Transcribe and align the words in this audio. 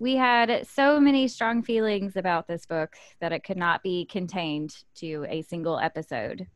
We 0.00 0.16
had 0.16 0.66
so 0.66 0.98
many 0.98 1.28
strong 1.28 1.62
feelings 1.62 2.16
about 2.16 2.48
this 2.48 2.64
book 2.64 2.96
that 3.20 3.32
it 3.32 3.44
could 3.44 3.58
not 3.58 3.82
be 3.82 4.06
contained 4.06 4.74
to 4.94 5.26
a 5.28 5.42
single 5.42 5.78
episode. 5.78 6.46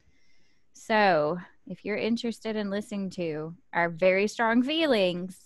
So, 0.73 1.39
if 1.67 1.85
you're 1.85 1.99
interested 1.99 2.57
in 2.57 2.71
listening 2.71 3.11
to 3.11 3.55
our 3.75 3.91
very 3.91 4.29
strong 4.29 4.63
feelings, 4.63 5.39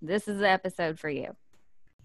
this 0.00 0.28
is 0.28 0.38
the 0.38 0.48
episode 0.48 1.00
for 1.00 1.10
you. 1.10 1.34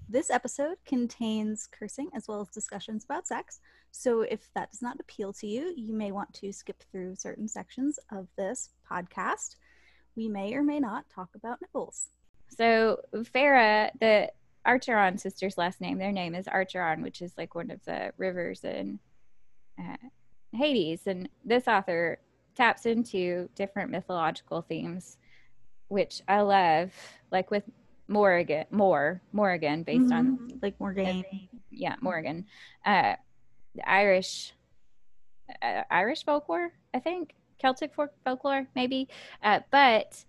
This 0.09 0.31
episode 0.31 0.77
contains 0.83 1.67
cursing 1.71 2.09
as 2.15 2.27
well 2.27 2.41
as 2.41 2.49
discussions 2.49 3.03
about 3.03 3.27
sex. 3.27 3.59
So 3.91 4.21
if 4.21 4.49
that 4.55 4.71
does 4.71 4.81
not 4.81 4.99
appeal 4.99 5.31
to 5.33 5.47
you, 5.47 5.73
you 5.77 5.93
may 5.93 6.11
want 6.11 6.33
to 6.35 6.51
skip 6.51 6.83
through 6.91 7.15
certain 7.17 7.47
sections 7.47 7.99
of 8.11 8.27
this 8.35 8.69
podcast. 8.91 9.57
We 10.15 10.27
may 10.27 10.55
or 10.55 10.63
may 10.63 10.79
not 10.79 11.07
talk 11.09 11.29
about 11.35 11.61
nipples. 11.61 12.09
So 12.49 13.01
Feyre, 13.13 13.91
the 13.99 14.31
Archeron 14.65 15.19
sisters' 15.19 15.57
last 15.57 15.81
name, 15.81 15.97
their 15.97 16.11
name 16.11 16.35
is 16.35 16.47
Archeron, 16.47 17.01
which 17.01 17.21
is 17.21 17.33
like 17.37 17.55
one 17.55 17.71
of 17.71 17.83
the 17.85 18.11
rivers 18.17 18.63
in 18.63 18.99
uh, 19.79 19.97
Hades. 20.53 21.01
And 21.05 21.29
this 21.43 21.67
author 21.67 22.19
taps 22.55 22.85
into 22.85 23.49
different 23.55 23.91
mythological 23.91 24.61
themes, 24.61 25.17
which 25.87 26.21
I 26.27 26.41
love, 26.41 26.91
like 27.31 27.51
with 27.51 27.63
Morrigan, 28.07 28.65
Mor 28.71 29.21
Morrigan, 29.31 29.83
based 29.83 30.05
mm-hmm. 30.05 30.13
on 30.13 30.59
like 30.61 30.79
Morgan, 30.79 31.23
yeah, 31.71 31.95
Morgan, 32.01 32.45
uh, 32.85 33.15
Irish, 33.85 34.53
uh, 35.61 35.81
Irish 35.89 36.23
folklore, 36.23 36.71
I 36.93 36.99
think, 36.99 37.33
Celtic 37.59 37.93
folklore, 38.23 38.67
maybe, 38.75 39.09
uh, 39.43 39.61
but 39.71 40.23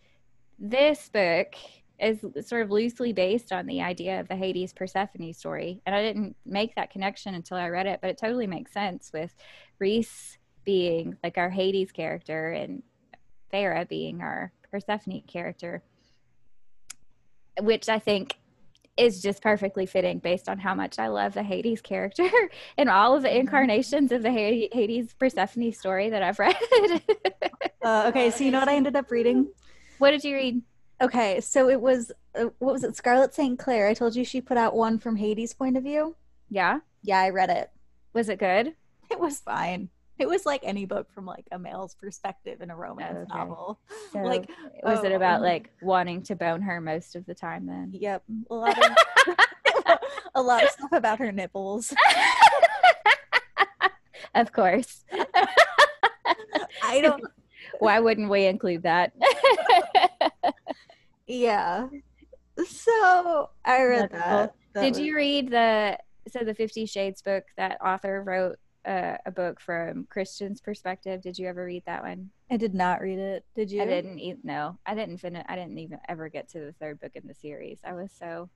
this 0.59 1.09
book 1.11 1.55
is 1.99 2.25
sort 2.47 2.63
of 2.63 2.71
loosely 2.71 3.13
based 3.13 3.53
on 3.53 3.67
the 3.67 3.81
idea 3.81 4.21
of 4.21 4.29
the 4.29 4.37
Hades 4.37 4.73
Persephone 4.73 5.33
story. 5.33 5.81
And 5.87 5.95
I 5.95 6.03
didn't 6.03 6.37
make 6.45 6.75
that 6.75 6.91
connection 6.91 7.35
until 7.35 7.57
I 7.57 7.69
read 7.69 7.87
it, 7.87 8.01
but 8.03 8.11
it 8.11 8.19
totally 8.19 8.47
makes 8.47 8.73
sense 8.73 9.11
with 9.13 9.35
Rhys 9.79 10.39
being 10.65 11.17
like 11.23 11.39
our 11.39 11.51
Hades 11.51 11.93
character 11.93 12.53
and 12.53 12.83
Feyre 13.53 13.89
being 13.89 14.21
our 14.21 14.53
Persephone 14.71 15.23
character, 15.27 15.83
which 17.61 17.89
I 17.89 17.99
think 17.99 18.37
is 18.97 19.21
just 19.21 19.43
perfectly 19.43 19.87
fitting 19.87 20.19
based 20.19 20.49
on 20.49 20.59
how 20.59 20.75
much 20.75 20.99
I 20.99 21.09
love 21.09 21.35
the 21.35 21.43
Hades 21.43 21.81
character 21.81 22.29
and 22.79 22.89
all 22.89 23.15
of 23.15 23.23
the 23.23 23.29
mm-hmm. 23.29 23.41
incarnations 23.41 24.13
of 24.13 24.23
the 24.23 24.31
Hades 24.31 25.15
Persephone 25.15 25.73
story 25.73 26.11
that 26.11 26.23
I've 26.23 26.39
read. 26.39 26.57
uh, 27.85 28.05
okay, 28.09 28.31
so 28.31 28.45
you 28.45 28.51
know 28.51 28.61
what 28.61 28.69
I 28.69 28.75
ended 28.75 28.97
up 28.97 29.11
reading? 29.11 29.49
What 29.99 30.11
did 30.11 30.25
you 30.25 30.35
read? 30.35 30.63
Okay, 31.01 31.41
so 31.41 31.69
it 31.69 31.81
was 31.81 32.11
uh, 32.35 32.47
what 32.59 32.73
was 32.73 32.85
it? 32.85 32.97
Scarlett 32.97 33.35
St. 33.35 33.59
Clair. 33.59 33.89
I 33.89 33.95
told 33.95 34.17
you 34.17 34.25
she 34.25 34.41
put 34.41 34.57
out 34.57 34.75
one 34.75 34.99
from 34.99 35.17
Hades' 35.17 35.53
point 35.53 35.77
of 35.77 35.83
view. 35.83 36.17
Yeah. 36.49 36.81
Yeah, 37.03 37.21
I 37.21 37.31
read 37.31 37.51
it. 37.51 37.71
Was 38.13 38.29
it 38.29 38.39
good? 38.39 38.75
It 39.09 39.21
was 39.21 39.39
fine. 39.39 39.89
It 40.19 40.29
was 40.29 40.45
like 40.45 40.63
any 40.65 40.85
book 40.85 41.13
from 41.13 41.27
like 41.27 41.47
a 41.53 41.61
male's 41.61 41.95
perspective 41.95 42.61
in 42.61 42.73
a 42.73 42.77
romance 42.77 43.29
okay. 43.31 43.39
novel. 43.39 43.79
So 44.13 44.19
like, 44.19 44.51
was 44.83 44.99
oh, 44.99 45.05
it 45.05 45.13
about 45.13 45.43
like 45.43 45.71
wanting 45.81 46.25
to 46.25 46.35
bone 46.35 46.61
her 46.63 46.81
most 46.81 47.15
of 47.15 47.25
the 47.25 47.35
time? 47.35 47.67
Then. 47.67 47.93
Yep, 47.93 48.25
a 48.51 48.55
lot 48.55 48.77
of 48.77 48.97
a 50.35 50.43
lot 50.43 50.65
of 50.65 50.71
stuff 50.71 50.91
about 50.91 51.21
her 51.21 51.31
nipples. 51.31 51.95
of 54.35 54.53
course. 54.53 55.05
I 56.83 57.01
don't. 57.01 57.23
Why 57.79 58.01
wouldn't 58.01 58.29
we 58.29 58.47
include 58.47 58.83
that? 58.83 59.13
Yeah. 61.27 61.89
So 62.67 63.51
I 63.65 63.83
read 63.83 64.11
that. 64.13 64.55
that. 64.73 64.83
Did 64.83 64.95
was... 64.95 65.01
you 65.01 65.17
read 65.17 65.51
the 65.51 65.99
so 66.29 66.41
the 66.41 66.55
Fifty 66.55 66.87
Shades 66.87 67.23
book 67.23 67.45
that 67.57 67.79
author 67.85 68.23
wrote 68.23 68.57
uh, 68.87 69.17
a 69.27 69.31
book 69.31 69.61
from 69.61 70.07
Christian's 70.09 70.61
perspective. 70.61 71.21
Did 71.21 71.39
you 71.39 71.49
ever 71.49 71.65
read 71.65 71.83
that 71.87 72.03
one? 72.03 72.31
I 72.51 72.57
did 72.57 72.75
not 72.75 73.01
read 73.01 73.19
it. 73.19 73.45
Did 73.55 73.71
you? 73.71 73.83
I 73.83 73.87
didn't. 73.87 74.19
E- 74.19 74.37
no, 74.43 74.79
I 74.87 74.95
didn't 74.95 75.19
finish. 75.19 75.45
I 75.49 75.57
didn't 75.57 75.79
even 75.79 75.99
ever 76.09 76.29
get 76.29 76.49
to 76.51 76.61
the 76.61 76.73
third 76.81 77.01
book 77.01 77.13
in 77.15 77.27
the 77.27 77.35
series. 77.35 77.81
I 77.85 77.93
was 77.93 78.13
so 78.13 78.49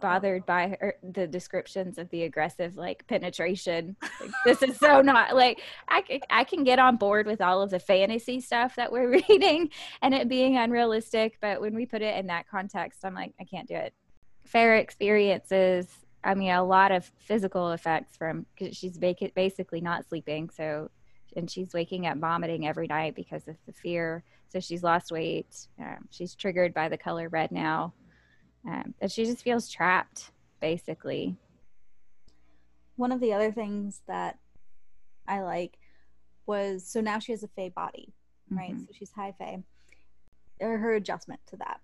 bothered 0.00 0.44
by 0.44 0.76
her, 0.80 0.94
the 1.02 1.26
descriptions 1.26 1.98
of 1.98 2.08
the 2.10 2.24
aggressive 2.24 2.76
like 2.76 3.06
penetration. 3.06 3.96
Like, 4.20 4.30
this 4.44 4.62
is 4.62 4.78
so 4.78 5.00
not 5.02 5.34
like 5.34 5.60
I 5.88 6.02
can, 6.02 6.20
I 6.30 6.44
can 6.44 6.64
get 6.64 6.78
on 6.78 6.96
board 6.96 7.26
with 7.26 7.40
all 7.40 7.62
of 7.62 7.70
the 7.70 7.78
fantasy 7.78 8.40
stuff 8.40 8.76
that 8.76 8.92
we're 8.92 9.10
reading 9.28 9.70
and 10.02 10.14
it 10.14 10.28
being 10.28 10.56
unrealistic, 10.56 11.38
but 11.40 11.60
when 11.60 11.74
we 11.74 11.86
put 11.86 12.02
it 12.02 12.16
in 12.16 12.26
that 12.26 12.48
context, 12.48 13.04
I'm 13.04 13.14
like 13.14 13.32
I 13.40 13.44
can't 13.44 13.68
do 13.68 13.74
it. 13.74 13.94
Feyre 14.52 14.78
experiences 14.80 15.88
I 16.24 16.34
mean, 16.34 16.50
a 16.50 16.64
lot 16.64 16.90
of 16.90 17.10
physical 17.18 17.72
effects 17.72 18.16
from 18.16 18.46
because 18.56 18.76
she's 18.76 18.98
basically 18.98 19.80
not 19.80 20.08
sleeping. 20.08 20.48
So, 20.48 20.90
and 21.36 21.50
she's 21.50 21.74
waking 21.74 22.06
up 22.06 22.16
vomiting 22.16 22.66
every 22.66 22.86
night 22.86 23.14
because 23.14 23.46
of 23.46 23.56
the 23.66 23.72
fear. 23.72 24.24
So 24.48 24.58
she's 24.58 24.82
lost 24.82 25.12
weight. 25.12 25.68
Um, 25.78 26.08
she's 26.10 26.34
triggered 26.34 26.72
by 26.72 26.88
the 26.88 26.96
color 26.96 27.28
red 27.28 27.52
now, 27.52 27.92
um, 28.66 28.94
and 29.00 29.10
she 29.10 29.24
just 29.24 29.42
feels 29.42 29.68
trapped, 29.68 30.30
basically. 30.60 31.36
One 32.96 33.12
of 33.12 33.20
the 33.20 33.32
other 33.32 33.52
things 33.52 34.02
that 34.06 34.38
I 35.26 35.40
like 35.40 35.78
was 36.46 36.86
so 36.86 37.00
now 37.00 37.18
she 37.18 37.32
has 37.32 37.42
a 37.42 37.48
Fae 37.48 37.72
body, 37.74 38.12
right? 38.50 38.72
Mm-hmm. 38.72 38.80
So 38.80 38.92
she's 38.92 39.10
high 39.12 39.34
Fae. 39.38 39.62
Or 40.60 40.78
her 40.78 40.94
adjustment 40.94 41.40
to 41.48 41.56
that, 41.56 41.80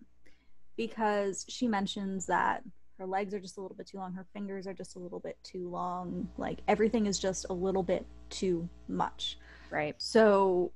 because 0.76 1.44
she 1.48 1.66
mentions 1.66 2.26
that 2.26 2.62
her 3.00 3.06
legs 3.06 3.32
are 3.32 3.40
just 3.40 3.56
a 3.56 3.60
little 3.62 3.76
bit 3.76 3.86
too 3.86 3.96
long 3.96 4.12
her 4.12 4.26
fingers 4.34 4.66
are 4.66 4.74
just 4.74 4.94
a 4.94 4.98
little 4.98 5.18
bit 5.18 5.38
too 5.42 5.70
long 5.70 6.28
like 6.36 6.58
everything 6.68 7.06
is 7.06 7.18
just 7.18 7.46
a 7.48 7.52
little 7.52 7.82
bit 7.82 8.04
too 8.28 8.68
much 8.88 9.38
right 9.70 9.94
so 9.96 10.70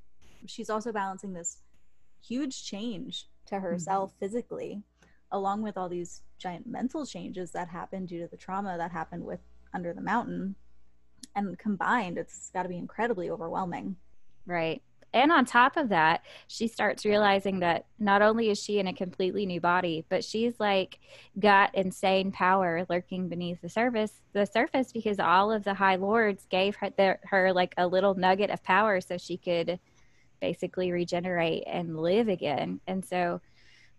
she's 0.47 0.71
also 0.71 0.91
balancing 0.91 1.35
this 1.35 1.59
huge 2.27 2.65
change 2.65 3.27
to 3.45 3.61
herself 3.61 4.11
mm-hmm. 4.11 4.25
physically 4.25 4.83
along 5.35 5.63
with 5.63 5.77
all 5.77 5.89
these 5.89 6.23
giant 6.39 6.67
mental 6.67 7.05
changes 7.05 7.51
that 7.51 7.69
happened 7.69 8.09
due 8.09 8.21
to 8.21 8.29
the 8.29 8.37
trauma 8.37 8.77
that 8.79 8.91
happened 8.91 9.25
with 9.25 9.41
under 9.75 9.93
the 9.93 10.01
mountain 10.01 10.55
and 11.37 11.59
combined 11.59 12.17
it's 12.17 12.51
got 12.51 12.63
to 12.63 12.69
be 12.69 12.79
incredibly 12.79 13.29
overwhelming 13.29 13.97
right 14.47 14.83
and 15.15 15.31
on 15.31 15.45
top 15.45 15.77
of 15.77 15.91
that, 15.91 16.25
she 16.49 16.67
starts 16.67 17.05
realizing 17.05 17.61
that 17.61 17.87
not 18.01 18.21
only 18.21 18.51
is 18.51 18.61
she 18.61 18.81
in 18.81 18.89
a 18.89 18.93
completely 18.93 19.47
new 19.47 19.61
body, 19.61 20.05
but 20.09 20.25
she's 20.25 20.59
like 20.59 20.99
got 21.39 21.73
insane 21.73 22.33
power 22.33 22.85
lurking 22.91 23.29
beneath 23.29 23.63
the 23.63 23.69
surface, 23.69 24.21
the 24.33 24.45
surface 24.45 24.93
because 24.93 25.21
all 25.21 25.53
of 25.53 25.63
the 25.63 25.73
high 25.73 25.95
lords 25.95 26.47
gave 26.51 26.75
her 26.77 26.91
their, 26.91 27.21
her 27.27 27.53
like 27.53 27.75
a 27.77 27.87
little 27.87 28.15
nugget 28.15 28.51
of 28.51 28.65
power 28.65 29.01
so 29.01 29.17
she 29.17 29.37
could 29.37 29.79
basically 30.41 30.91
regenerate 30.91 31.63
and 31.69 31.97
live 31.97 32.27
again. 32.27 32.81
And 32.89 33.05
so 33.05 33.41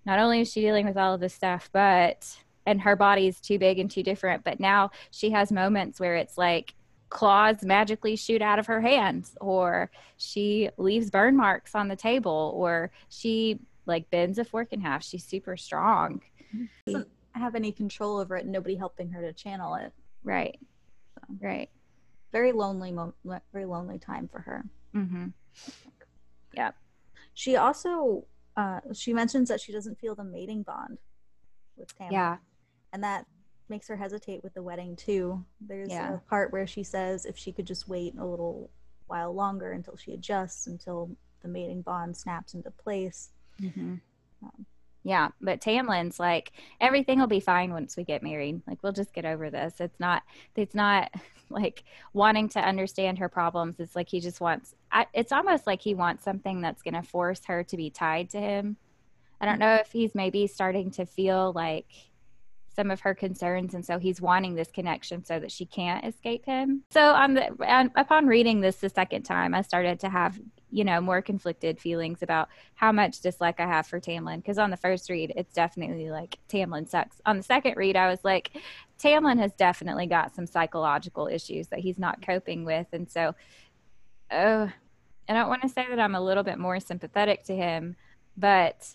not 0.05 0.19
only 0.19 0.41
is 0.41 0.51
she 0.51 0.61
dealing 0.61 0.85
with 0.85 0.97
all 0.97 1.13
of 1.13 1.19
this 1.19 1.33
stuff, 1.33 1.69
but 1.71 2.37
and 2.65 2.81
her 2.81 2.95
body 2.95 3.27
is 3.27 3.39
too 3.39 3.59
big 3.59 3.79
and 3.79 3.89
too 3.89 4.03
different, 4.03 4.43
but 4.43 4.59
now 4.59 4.89
she 5.11 5.31
has 5.31 5.51
moments 5.51 5.99
where 5.99 6.15
it's 6.15 6.37
like 6.37 6.73
claws 7.09 7.63
magically 7.63 8.15
shoot 8.15 8.41
out 8.41 8.57
of 8.59 8.65
her 8.65 8.81
hands 8.81 9.37
or 9.39 9.91
she 10.17 10.69
leaves 10.77 11.11
burn 11.11 11.35
marks 11.37 11.75
on 11.75 11.87
the 11.87 11.95
table 11.95 12.51
or 12.55 12.91
she 13.09 13.59
like 13.85 14.09
bends 14.09 14.39
a 14.39 14.43
fork 14.45 14.69
in 14.71 14.81
half. 14.81 15.03
She's 15.03 15.23
super 15.23 15.55
strong. 15.55 16.21
Doesn't 16.85 17.07
have 17.33 17.53
any 17.55 17.71
control 17.71 18.17
over 18.17 18.35
it 18.35 18.47
nobody 18.47 18.75
helping 18.75 19.09
her 19.11 19.21
to 19.21 19.33
channel 19.33 19.75
it. 19.75 19.93
Right. 20.23 20.59
So, 21.13 21.21
right. 21.39 21.69
very 22.31 22.51
lonely 22.51 22.91
mo- 22.91 23.13
very 23.53 23.65
lonely 23.65 23.99
time 23.99 24.27
for 24.27 24.39
her. 24.39 24.65
Mm-hmm. 24.95 25.27
yeah 26.53 26.71
she 27.33 27.57
also 27.57 28.25
uh, 28.57 28.79
she 28.93 29.13
mentions 29.13 29.49
that 29.49 29.59
she 29.59 29.71
doesn't 29.71 29.99
feel 29.99 30.15
the 30.15 30.23
mating 30.23 30.63
bond 30.63 30.97
with 31.77 31.97
Tamlin. 31.97 32.11
yeah 32.11 32.37
and 32.93 33.03
that 33.03 33.25
makes 33.69 33.87
her 33.87 33.95
hesitate 33.95 34.43
with 34.43 34.53
the 34.53 34.63
wedding 34.63 34.95
too. 34.95 35.43
There's 35.59 35.89
yeah. 35.89 36.15
a 36.15 36.17
part 36.29 36.51
where 36.51 36.65
she 36.65 36.83
says 36.83 37.25
if 37.25 37.37
she 37.37 37.51
could 37.51 37.67
just 37.67 37.87
wait 37.87 38.15
a 38.17 38.25
little 38.25 38.69
while 39.07 39.33
longer 39.33 39.71
until 39.71 39.97
she 39.97 40.13
adjusts, 40.13 40.67
until 40.67 41.09
the 41.41 41.47
mating 41.47 41.81
bond 41.81 42.15
snaps 42.15 42.53
into 42.53 42.71
place. 42.71 43.31
Mm-hmm. 43.61 43.95
Um, 44.43 44.65
Yeah, 45.05 45.29
but 45.39 45.61
Tamlin's 45.61 46.19
like 46.19 46.51
everything 46.81 47.19
will 47.19 47.27
be 47.27 47.39
fine 47.39 47.71
once 47.71 47.95
we 47.95 48.03
get 48.03 48.23
married. 48.23 48.63
Like 48.67 48.81
we'll 48.81 48.91
just 48.91 49.13
get 49.13 49.23
over 49.23 49.51
this. 49.51 49.75
It's 49.79 49.99
not 49.99 50.23
it's 50.55 50.73
not 50.73 51.11
like 51.51 51.83
wanting 52.13 52.49
to 52.49 52.59
understand 52.59 53.19
her 53.19 53.29
problems. 53.29 53.79
It's 53.79 53.95
like 53.95 54.09
he 54.09 54.19
just 54.19 54.41
wants 54.41 54.73
I, 54.91 55.05
it's 55.13 55.31
almost 55.31 55.67
like 55.67 55.79
he 55.79 55.93
wants 55.93 56.23
something 56.23 56.59
that's 56.59 56.81
going 56.81 56.95
to 56.95 57.03
force 57.03 57.41
her 57.45 57.63
to 57.65 57.77
be 57.77 57.91
tied 57.91 58.31
to 58.31 58.39
him. 58.39 58.77
I 59.39 59.45
don't 59.45 59.59
know 59.59 59.75
if 59.75 59.91
he's 59.91 60.15
maybe 60.15 60.47
starting 60.47 60.89
to 60.91 61.05
feel 61.05 61.53
like 61.53 61.85
some 62.75 62.89
of 62.89 63.01
her 63.01 63.13
concerns 63.13 63.75
and 63.75 63.85
so 63.85 63.99
he's 63.99 64.19
wanting 64.19 64.55
this 64.55 64.71
connection 64.71 65.23
so 65.23 65.39
that 65.39 65.51
she 65.51 65.67
can't 65.67 66.03
escape 66.03 66.47
him. 66.47 66.83
So 66.89 67.11
on 67.13 67.35
the 67.35 67.55
on, 67.63 67.91
upon 67.95 68.25
reading 68.25 68.59
this 68.59 68.77
the 68.77 68.89
second 68.89 69.21
time, 69.21 69.53
I 69.53 69.61
started 69.61 69.99
to 69.99 70.09
have 70.09 70.39
you 70.75 70.83
know, 70.83 70.99
more 70.99 71.21
conflicted 71.21 71.79
feelings 71.79 72.21
about 72.21 72.49
how 72.73 72.91
much 72.91 73.21
dislike 73.21 73.61
I 73.61 73.65
have 73.65 73.87
for 73.87 74.01
Tamlin. 74.01 74.37
Because 74.37 74.57
on 74.57 74.71
the 74.71 74.77
first 74.77 75.09
read, 75.09 75.31
it's 75.37 75.53
definitely 75.53 76.11
like 76.11 76.37
Tamlin 76.49 76.85
sucks. 76.85 77.21
On 77.25 77.37
the 77.37 77.43
second 77.43 77.77
read, 77.77 77.95
I 77.95 78.09
was 78.09 78.19
like, 78.25 78.51
Tamlin 79.01 79.39
has 79.39 79.53
definitely 79.53 80.05
got 80.05 80.35
some 80.35 80.45
psychological 80.45 81.27
issues 81.27 81.69
that 81.69 81.79
he's 81.79 81.97
not 81.97 82.21
coping 82.21 82.65
with. 82.65 82.87
And 82.91 83.09
so, 83.09 83.33
oh, 84.29 84.69
I 85.29 85.33
don't 85.33 85.47
want 85.47 85.61
to 85.61 85.69
say 85.69 85.85
that 85.89 85.99
I'm 85.99 86.13
a 86.15 86.21
little 86.21 86.43
bit 86.43 86.59
more 86.59 86.81
sympathetic 86.81 87.45
to 87.45 87.55
him, 87.55 87.95
but 88.35 88.85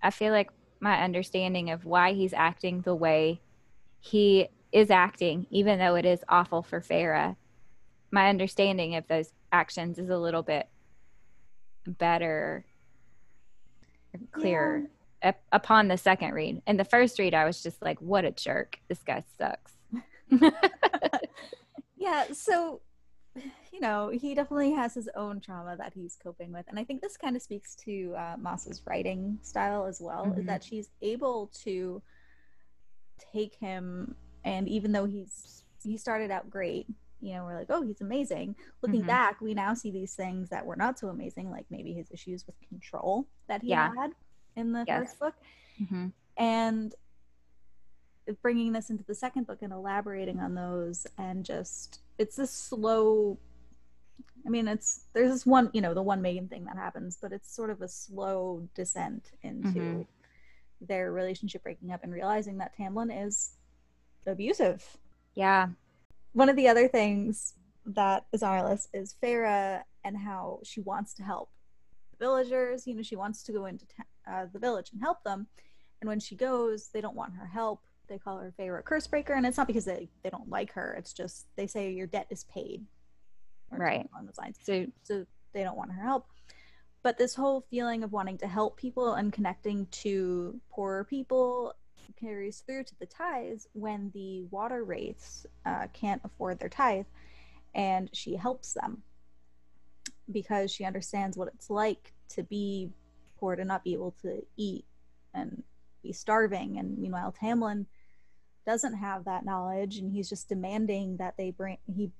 I 0.00 0.12
feel 0.12 0.32
like 0.32 0.50
my 0.78 1.02
understanding 1.02 1.70
of 1.70 1.84
why 1.84 2.12
he's 2.12 2.32
acting 2.32 2.82
the 2.82 2.94
way 2.94 3.40
he 3.98 4.46
is 4.70 4.92
acting, 4.92 5.48
even 5.50 5.80
though 5.80 5.96
it 5.96 6.06
is 6.06 6.22
awful 6.28 6.62
for 6.62 6.80
Feyre, 6.80 7.34
my 8.12 8.28
understanding 8.28 8.94
of 8.94 9.08
those 9.08 9.32
actions 9.52 9.98
is 9.98 10.10
a 10.10 10.18
little 10.18 10.42
bit 10.42 10.68
better 11.86 12.64
clearer 14.32 14.82
yeah. 15.22 15.32
upon 15.52 15.88
the 15.88 15.96
second 15.96 16.32
read 16.32 16.60
and 16.66 16.78
the 16.78 16.84
first 16.84 17.18
read 17.18 17.34
i 17.34 17.44
was 17.44 17.62
just 17.62 17.80
like 17.82 18.00
what 18.00 18.24
a 18.24 18.30
jerk 18.30 18.78
this 18.88 19.02
guy 19.02 19.22
sucks 19.38 19.72
yeah 21.96 22.24
so 22.32 22.80
you 23.72 23.80
know 23.80 24.08
he 24.08 24.34
definitely 24.34 24.72
has 24.72 24.94
his 24.94 25.08
own 25.14 25.40
trauma 25.40 25.76
that 25.76 25.92
he's 25.94 26.16
coping 26.22 26.52
with 26.52 26.64
and 26.68 26.78
i 26.78 26.84
think 26.84 27.00
this 27.00 27.16
kind 27.16 27.36
of 27.36 27.42
speaks 27.42 27.74
to 27.74 28.14
uh, 28.16 28.36
Maas's 28.38 28.82
writing 28.86 29.38
style 29.42 29.86
as 29.86 30.00
well 30.00 30.26
mm-hmm. 30.26 30.40
is 30.40 30.46
that 30.46 30.64
she's 30.64 30.90
able 31.00 31.50
to 31.62 32.02
take 33.32 33.54
him 33.54 34.14
and 34.44 34.68
even 34.68 34.92
though 34.92 35.04
he's 35.04 35.64
he 35.82 35.96
started 35.96 36.30
out 36.30 36.50
great 36.50 36.86
you 37.20 37.34
know, 37.34 37.44
we're 37.44 37.58
like, 37.58 37.70
oh, 37.70 37.82
he's 37.82 38.00
amazing. 38.00 38.54
Looking 38.82 39.00
mm-hmm. 39.00 39.08
back, 39.08 39.40
we 39.40 39.54
now 39.54 39.74
see 39.74 39.90
these 39.90 40.14
things 40.14 40.48
that 40.50 40.64
were 40.64 40.76
not 40.76 40.98
so 40.98 41.08
amazing, 41.08 41.50
like 41.50 41.66
maybe 41.70 41.92
his 41.92 42.10
issues 42.10 42.46
with 42.46 42.54
control 42.68 43.26
that 43.48 43.62
he 43.62 43.70
yeah. 43.70 43.90
had 43.96 44.12
in 44.56 44.72
the 44.72 44.84
yes. 44.86 45.00
first 45.00 45.18
book. 45.18 45.34
Mm-hmm. 45.82 46.06
And 46.36 46.94
bringing 48.42 48.72
this 48.72 48.90
into 48.90 49.04
the 49.04 49.14
second 49.14 49.46
book 49.46 49.58
and 49.62 49.72
elaborating 49.72 50.38
on 50.38 50.54
those, 50.54 51.06
and 51.16 51.44
just, 51.44 52.00
it's 52.18 52.36
this 52.36 52.50
slow. 52.50 53.38
I 54.46 54.50
mean, 54.50 54.68
it's 54.68 55.06
there's 55.14 55.32
this 55.32 55.46
one, 55.46 55.70
you 55.72 55.80
know, 55.80 55.94
the 55.94 56.02
one 56.02 56.22
main 56.22 56.46
thing 56.48 56.64
that 56.66 56.76
happens, 56.76 57.18
but 57.20 57.32
it's 57.32 57.54
sort 57.54 57.70
of 57.70 57.82
a 57.82 57.88
slow 57.88 58.68
descent 58.74 59.32
into 59.42 59.68
mm-hmm. 59.68 60.02
their 60.80 61.10
relationship 61.10 61.64
breaking 61.64 61.90
up 61.90 62.04
and 62.04 62.12
realizing 62.12 62.58
that 62.58 62.76
Tamlin 62.78 63.26
is 63.26 63.56
abusive. 64.26 64.98
Yeah, 65.34 65.68
one 66.38 66.48
of 66.48 66.54
the 66.54 66.68
other 66.68 66.86
things 66.86 67.54
that 67.84 68.26
is 68.32 68.44
on 68.44 68.52
our 68.52 68.70
list 68.70 68.90
is 68.94 69.16
Feyre 69.20 69.82
and 70.04 70.16
how 70.16 70.60
she 70.62 70.80
wants 70.80 71.12
to 71.14 71.24
help 71.24 71.50
the 72.12 72.24
villagers. 72.24 72.86
You 72.86 72.94
know, 72.94 73.02
she 73.02 73.16
wants 73.16 73.42
to 73.42 73.52
go 73.52 73.66
into 73.66 73.84
uh, 74.30 74.46
the 74.52 74.60
village 74.60 74.90
and 74.92 75.02
help 75.02 75.24
them. 75.24 75.48
And 76.00 76.06
when 76.06 76.20
she 76.20 76.36
goes, 76.36 76.90
they 76.94 77.00
don't 77.00 77.16
want 77.16 77.34
her 77.34 77.46
help. 77.46 77.82
They 78.08 78.18
call 78.18 78.38
her 78.38 78.54
Feyre 78.56 78.84
Cursebreaker, 78.84 79.36
and 79.36 79.44
it's 79.44 79.56
not 79.56 79.66
because 79.66 79.84
they, 79.84 80.08
they 80.22 80.30
don't 80.30 80.48
like 80.48 80.72
her. 80.74 80.94
It's 80.96 81.12
just 81.12 81.46
they 81.56 81.66
say 81.66 81.90
your 81.90 82.06
debt 82.06 82.28
is 82.30 82.44
paid, 82.44 82.86
right? 83.72 84.08
On 84.16 84.24
those 84.24 84.38
lines. 84.38 84.58
So 84.62 84.86
so 85.02 85.26
they 85.52 85.64
don't 85.64 85.76
want 85.76 85.90
her 85.90 86.02
help. 86.02 86.28
But 87.02 87.18
this 87.18 87.34
whole 87.34 87.66
feeling 87.68 88.04
of 88.04 88.12
wanting 88.12 88.38
to 88.38 88.46
help 88.46 88.76
people 88.76 89.14
and 89.14 89.32
connecting 89.32 89.86
to 90.02 90.60
poorer 90.70 91.02
people 91.02 91.74
carries 92.16 92.60
through 92.60 92.84
to 92.84 92.98
the 92.98 93.06
tithes 93.06 93.68
when 93.72 94.10
the 94.14 94.42
water 94.50 94.84
wraiths 94.84 95.46
uh, 95.66 95.86
can't 95.92 96.22
afford 96.24 96.58
their 96.58 96.68
tithe, 96.68 97.06
and 97.74 98.10
she 98.12 98.36
helps 98.36 98.74
them 98.74 99.02
because 100.30 100.70
she 100.70 100.84
understands 100.84 101.36
what 101.36 101.48
it's 101.48 101.70
like 101.70 102.12
to 102.28 102.42
be 102.42 102.90
poor 103.38 103.56
to 103.56 103.64
not 103.64 103.84
be 103.84 103.92
able 103.92 104.14
to 104.22 104.42
eat 104.56 104.84
and 105.34 105.62
be 106.02 106.12
starving. 106.12 106.78
And 106.78 106.98
meanwhile, 106.98 107.34
Tamlin 107.40 107.86
doesn't 108.66 108.94
have 108.94 109.24
that 109.24 109.44
knowledge, 109.44 109.98
and 109.98 110.12
he's 110.12 110.28
just 110.28 110.48
demanding 110.48 111.16
that 111.18 111.36
they 111.36 111.50
bring 111.50 111.78
he 111.86 112.10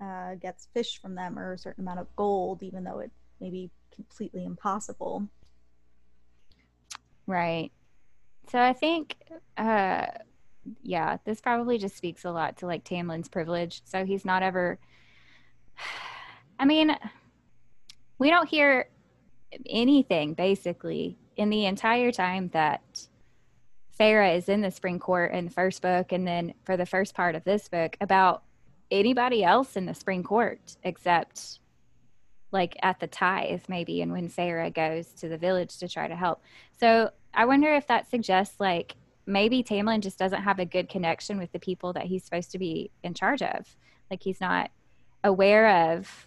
uh, 0.00 0.34
gets 0.36 0.68
fish 0.72 1.00
from 1.00 1.14
them 1.14 1.38
or 1.38 1.52
a 1.52 1.58
certain 1.58 1.84
amount 1.84 2.00
of 2.00 2.14
gold, 2.16 2.62
even 2.62 2.84
though 2.84 3.00
it 3.00 3.10
may 3.40 3.50
be 3.50 3.70
completely 3.94 4.44
impossible. 4.44 5.28
Right. 7.26 7.70
So 8.50 8.60
I 8.60 8.72
think, 8.72 9.16
uh, 9.56 10.06
yeah, 10.82 11.18
this 11.24 11.40
probably 11.40 11.78
just 11.78 11.96
speaks 11.96 12.24
a 12.24 12.32
lot 12.32 12.56
to 12.58 12.66
like 12.66 12.82
Tamlin's 12.82 13.28
privilege. 13.28 13.82
So 13.84 14.04
he's 14.04 14.24
not 14.24 14.42
ever. 14.42 14.78
I 16.58 16.64
mean, 16.64 16.96
we 18.18 18.28
don't 18.28 18.48
hear 18.48 18.88
anything 19.66 20.34
basically 20.34 21.16
in 21.36 21.48
the 21.48 21.64
entire 21.66 22.10
time 22.10 22.48
that 22.48 22.82
Feyre 23.98 24.36
is 24.36 24.48
in 24.48 24.62
the 24.62 24.70
Spring 24.70 24.98
Court 24.98 25.32
in 25.32 25.46
the 25.46 25.50
first 25.50 25.80
book, 25.80 26.12
and 26.12 26.26
then 26.26 26.54
for 26.64 26.76
the 26.76 26.86
first 26.86 27.14
part 27.14 27.34
of 27.34 27.44
this 27.44 27.68
book 27.68 27.96
about 28.00 28.42
anybody 28.90 29.44
else 29.44 29.76
in 29.76 29.86
the 29.86 29.94
Spring 29.94 30.22
Court 30.22 30.76
except 30.82 31.60
like 32.50 32.76
at 32.82 32.98
the 32.98 33.06
tithe 33.06 33.62
maybe 33.68 34.02
and 34.02 34.10
when 34.10 34.28
Feyre 34.28 34.74
goes 34.74 35.06
to 35.20 35.28
the 35.28 35.38
village 35.38 35.78
to 35.78 35.88
try 35.88 36.08
to 36.08 36.16
help. 36.16 36.42
So 36.78 37.10
I 37.34 37.44
wonder 37.44 37.72
if 37.74 37.86
that 37.86 38.10
suggests 38.10 38.58
like 38.60 38.96
maybe 39.26 39.62
Tamlin 39.62 40.00
just 40.00 40.18
doesn't 40.18 40.42
have 40.42 40.58
a 40.58 40.64
good 40.64 40.88
connection 40.88 41.38
with 41.38 41.52
the 41.52 41.58
people 41.58 41.92
that 41.92 42.06
he's 42.06 42.24
supposed 42.24 42.50
to 42.52 42.58
be 42.58 42.90
in 43.02 43.14
charge 43.14 43.42
of. 43.42 43.76
Like 44.10 44.22
he's 44.22 44.40
not 44.40 44.70
aware 45.22 45.92
of 45.92 46.26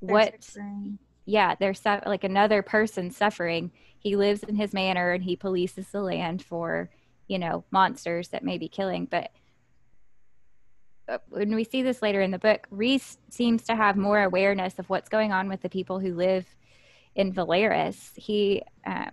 they're 0.00 0.12
what 0.12 0.44
suffering. 0.44 0.98
yeah, 1.24 1.54
there's 1.58 1.80
su- 1.80 2.00
like 2.06 2.24
another 2.24 2.62
person 2.62 3.10
suffering. 3.10 3.72
He 3.98 4.16
lives 4.16 4.42
in 4.44 4.54
his 4.54 4.72
manor 4.72 5.12
and 5.12 5.24
he 5.24 5.36
polices 5.36 5.90
the 5.90 6.02
land 6.02 6.42
for, 6.44 6.90
you 7.26 7.38
know, 7.38 7.64
monsters 7.70 8.28
that 8.28 8.44
may 8.44 8.58
be 8.58 8.68
killing, 8.68 9.06
but 9.10 9.30
uh, 11.08 11.18
when 11.28 11.54
we 11.54 11.64
see 11.64 11.82
this 11.82 12.02
later 12.02 12.20
in 12.20 12.32
the 12.32 12.38
book, 12.38 12.66
Rhys 12.70 13.18
seems 13.30 13.62
to 13.64 13.76
have 13.76 13.96
more 13.96 14.22
awareness 14.22 14.78
of 14.78 14.90
what's 14.90 15.08
going 15.08 15.32
on 15.32 15.48
with 15.48 15.62
the 15.62 15.68
people 15.68 16.00
who 16.00 16.14
live 16.14 16.46
in 17.14 17.32
Velaris. 17.32 18.10
He 18.16 18.62
um, 18.84 19.10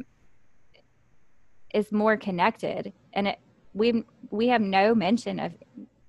is 1.74 1.92
more 1.92 2.18
connected, 2.18 2.94
and 3.14 3.28
it, 3.30 3.40
we 3.74 4.04
we 4.30 4.48
have 4.48 4.62
no 4.62 4.94
mention 4.94 5.40
of 5.40 5.54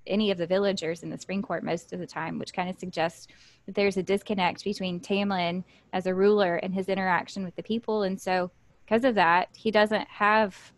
any 0.07 0.29
of 0.29 0.37
the 0.37 0.47
villagers 0.47 1.01
in 1.01 1.09
the 1.09 1.17
Spring 1.17 1.41
Court 1.41 1.63
most 1.63 1.91
of 1.91 1.99
the 1.99 2.05
time, 2.05 2.37
which 2.37 2.53
kind 2.53 2.69
of 2.69 2.79
suggests 2.79 3.27
that 3.65 3.73
there's 3.73 3.97
a 3.97 4.03
disconnect 4.03 4.63
between 4.63 4.99
Tamlin 4.99 5.63
as 5.93 6.05
a 6.05 6.13
ruler 6.13 6.57
and 6.57 6.73
his 6.73 6.89
interaction 6.89 7.43
with 7.43 7.55
the 7.55 7.63
people, 7.63 8.03
and 8.03 8.19
so 8.19 8.51
because 8.85 9.03
of 9.03 9.15
that, 9.15 9.49
he 9.55 9.71
doesn't 9.71 10.07
have 10.07 10.73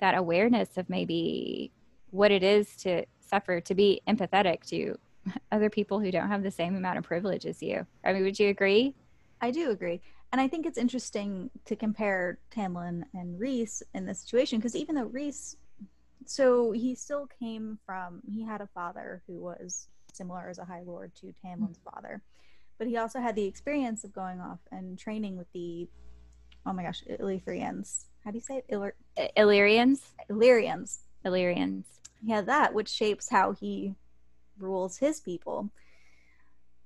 that 0.00 0.16
awareness 0.16 0.76
of 0.76 0.88
maybe 0.90 1.72
what 2.10 2.30
it 2.30 2.42
is 2.42 2.76
to 2.76 3.04
suffer 3.20 3.60
to 3.60 3.74
be 3.74 4.00
empathetic 4.08 4.64
to 4.66 4.98
other 5.52 5.70
people 5.70 6.00
who 6.00 6.10
don't 6.10 6.28
have 6.28 6.42
the 6.42 6.50
same 6.50 6.76
amount 6.76 6.98
of 6.98 7.04
privilege 7.04 7.46
as 7.46 7.62
you. 7.62 7.86
I 8.04 8.12
mean, 8.12 8.24
would 8.24 8.38
you 8.38 8.48
agree? 8.48 8.94
I 9.40 9.50
do 9.50 9.70
agree. 9.70 10.02
And 10.32 10.40
I 10.40 10.46
think 10.46 10.64
it's 10.64 10.78
interesting 10.78 11.50
to 11.64 11.74
compare 11.74 12.38
Tamlin 12.54 13.04
and 13.14 13.38
Rhys 13.38 13.82
in 13.94 14.06
this 14.06 14.20
situation 14.20 14.58
because 14.58 14.76
even 14.76 14.94
though 14.94 15.06
Rhys, 15.06 15.56
so 16.24 16.70
he 16.70 16.94
still 16.94 17.28
came 17.40 17.78
from, 17.84 18.20
he 18.32 18.44
had 18.44 18.60
a 18.60 18.68
father 18.68 19.22
who 19.26 19.40
was 19.40 19.88
similar 20.12 20.48
as 20.48 20.58
a 20.58 20.64
High 20.64 20.82
Lord 20.86 21.12
to 21.16 21.34
Tamlin's 21.44 21.78
mm-hmm. 21.78 21.90
father, 21.90 22.22
but 22.78 22.86
he 22.86 22.96
also 22.96 23.20
had 23.20 23.34
the 23.34 23.44
experience 23.44 24.04
of 24.04 24.12
going 24.12 24.40
off 24.40 24.60
and 24.70 24.98
training 24.98 25.36
with 25.36 25.50
the, 25.52 25.88
oh 26.64 26.72
my 26.72 26.84
gosh, 26.84 27.02
Illyrians. 27.18 28.06
How 28.24 28.30
do 28.30 28.36
you 28.36 28.42
say 28.42 28.58
it? 28.58 28.68
Illyr- 28.70 28.92
Illyrians? 29.36 30.02
Illyrians. 30.28 31.00
Illyrians. 31.24 31.86
He 32.24 32.30
had 32.30 32.46
that, 32.46 32.72
which 32.72 32.88
shapes 32.88 33.28
how 33.30 33.52
he 33.52 33.94
rules 34.58 34.98
his 34.98 35.20
people. 35.20 35.70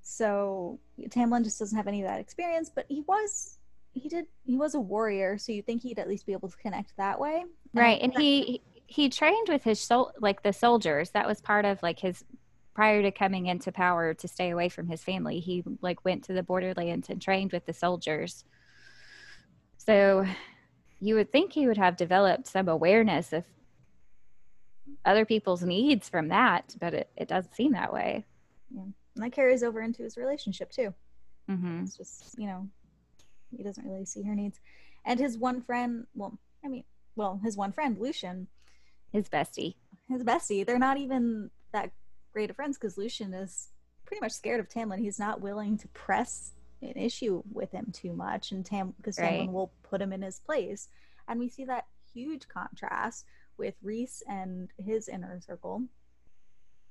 So 0.04 0.78
Tamlin 1.08 1.42
just 1.42 1.58
doesn't 1.58 1.76
have 1.76 1.88
any 1.88 2.02
of 2.02 2.08
that 2.08 2.20
experience, 2.20 2.70
but 2.72 2.84
he 2.88 3.00
was 3.08 3.58
he 3.92 4.08
did 4.08 4.26
he 4.44 4.56
was 4.56 4.74
a 4.74 4.80
warrior, 4.80 5.38
so 5.38 5.50
you 5.50 5.62
think 5.62 5.82
he'd 5.82 5.98
at 5.98 6.08
least 6.08 6.26
be 6.26 6.32
able 6.32 6.50
to 6.50 6.56
connect 6.58 6.96
that 6.96 7.18
way. 7.18 7.40
And 7.40 7.50
right. 7.74 8.00
And 8.00 8.12
he 8.16 8.60
he 8.86 9.08
trained 9.08 9.48
with 9.48 9.64
his 9.64 9.80
soul 9.80 10.12
like 10.20 10.42
the 10.42 10.52
soldiers. 10.52 11.10
That 11.10 11.26
was 11.26 11.40
part 11.40 11.64
of 11.64 11.82
like 11.82 11.98
his 11.98 12.22
prior 12.74 13.02
to 13.02 13.10
coming 13.10 13.46
into 13.46 13.72
power 13.72 14.12
to 14.14 14.28
stay 14.28 14.50
away 14.50 14.68
from 14.68 14.88
his 14.88 15.02
family. 15.02 15.40
He 15.40 15.64
like 15.80 16.04
went 16.04 16.24
to 16.24 16.34
the 16.34 16.42
borderlands 16.42 17.08
and 17.08 17.20
trained 17.20 17.52
with 17.52 17.64
the 17.64 17.72
soldiers. 17.72 18.44
So 19.78 20.26
you 21.00 21.14
would 21.14 21.32
think 21.32 21.52
he 21.52 21.66
would 21.66 21.78
have 21.78 21.96
developed 21.96 22.46
some 22.46 22.68
awareness 22.68 23.32
of 23.32 23.44
other 25.04 25.24
people's 25.24 25.62
needs 25.62 26.08
from 26.08 26.28
that, 26.28 26.74
but 26.78 26.94
it, 26.94 27.10
it 27.16 27.28
doesn't 27.28 27.54
seem 27.54 27.72
that 27.72 27.92
way. 27.92 28.26
Yeah. 28.74 28.82
And 29.14 29.24
that 29.24 29.32
carries 29.32 29.62
over 29.62 29.80
into 29.80 30.02
his 30.02 30.16
relationship 30.16 30.70
too. 30.70 30.92
Mm-hmm. 31.50 31.84
It's 31.84 31.96
just, 31.96 32.38
you 32.38 32.46
know, 32.46 32.68
he 33.56 33.62
doesn't 33.62 33.86
really 33.86 34.04
see 34.04 34.22
her 34.22 34.34
needs. 34.34 34.60
And 35.04 35.20
his 35.20 35.38
one 35.38 35.60
friend, 35.60 36.06
well, 36.14 36.38
I 36.64 36.68
mean, 36.68 36.84
well, 37.14 37.40
his 37.42 37.56
one 37.56 37.72
friend, 37.72 37.98
Lucien. 37.98 38.48
his 39.14 39.28
bestie, 39.28 39.76
his 40.08 40.24
bestie, 40.24 40.66
they're 40.66 40.78
not 40.78 40.98
even 40.98 41.48
that 41.72 41.92
great 42.32 42.50
of 42.50 42.56
friends 42.56 42.76
because 42.76 42.98
Lucien 42.98 43.32
is 43.32 43.68
pretty 44.04 44.20
much 44.20 44.32
scared 44.32 44.58
of 44.58 44.68
Tamlin. 44.68 44.98
He's 44.98 45.20
not 45.20 45.40
willing 45.40 45.78
to 45.78 45.88
press 45.88 46.52
an 46.82 46.94
issue 46.96 47.42
with 47.52 47.70
him 47.70 47.90
too 47.92 48.12
much, 48.12 48.50
and 48.50 48.66
Tam 48.66 48.92
because 48.96 49.18
right. 49.18 49.42
Tamlin 49.42 49.52
will 49.52 49.72
put 49.84 50.02
him 50.02 50.12
in 50.12 50.20
his 50.20 50.40
place. 50.40 50.88
And 51.28 51.38
we 51.38 51.48
see 51.48 51.64
that 51.66 51.86
huge 52.12 52.48
contrast 52.48 53.24
with 53.56 53.74
Rhys 53.82 54.22
and 54.28 54.68
his 54.84 55.08
inner 55.08 55.40
circle. 55.40 55.84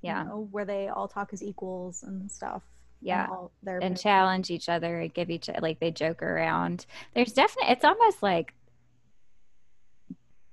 Yeah, 0.03 0.24
you 0.24 0.29
know, 0.29 0.48
where 0.51 0.65
they 0.65 0.89
all 0.89 1.07
talk 1.07 1.29
as 1.33 1.41
equals 1.41 2.03
and 2.03 2.31
stuff. 2.31 2.62
Yeah, 3.01 3.27
and, 3.65 3.83
and 3.83 4.00
challenge 4.00 4.51
each 4.51 4.69
other 4.69 5.01
and 5.01 5.13
give 5.13 5.29
each 5.29 5.50
like 5.62 5.79
they 5.79 5.91
joke 5.91 6.22
around. 6.22 6.86
There's 7.15 7.33
definitely 7.33 7.72
it's 7.72 7.83
almost 7.83 8.22
like 8.22 8.53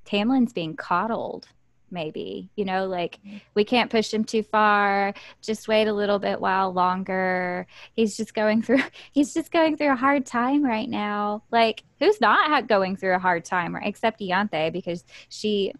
Tamlin's 0.04 0.52
being 0.52 0.75
coddled 0.76 1.49
maybe 1.90 2.50
you 2.57 2.64
know 2.64 2.87
like 2.87 3.19
mm-hmm. 3.26 3.38
we 3.54 3.64
can't 3.64 3.90
push 3.90 4.12
him 4.12 4.25
too 4.25 4.42
far 4.42 5.12
just 5.42 5.69
wait 5.69 5.88
a 5.88 5.92
little 5.92 6.19
bit 6.19 6.40
while 6.40 6.73
longer 6.73 7.66
he's 7.95 8.16
just 8.16 8.35
going 8.35 8.62
through 8.62 8.83
he's 9.12 9.35
just 9.35 9.50
going 9.50 9.76
through 9.76 9.92
a 9.92 9.97
hard 9.97 10.25
time 10.25 10.64
right 10.64 10.88
now 10.88 11.42
like 11.50 11.83
who's 11.99 12.21
not 12.21 12.69
going 12.69 12.97
through 12.97 13.14
a 13.14 13.19
hard 13.19 13.45
time 13.45 13.76
except 13.83 14.21
Ianthe 14.21 14.73
because 14.73 15.04
she 15.28 15.73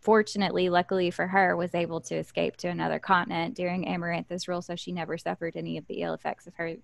fortunately 0.00 0.68
luckily 0.68 1.10
for 1.10 1.26
her 1.26 1.56
was 1.56 1.74
able 1.74 2.00
to 2.00 2.16
escape 2.16 2.56
to 2.56 2.68
another 2.68 2.98
continent 2.98 3.54
during 3.54 3.84
Amarantha's 3.84 4.48
rule 4.48 4.62
so 4.62 4.76
she 4.76 4.92
never 4.92 5.18
suffered 5.18 5.56
any 5.56 5.76
of 5.76 5.86
the 5.86 6.02
ill 6.02 6.14
effects 6.14 6.46
of 6.46 6.54
her 6.54 6.74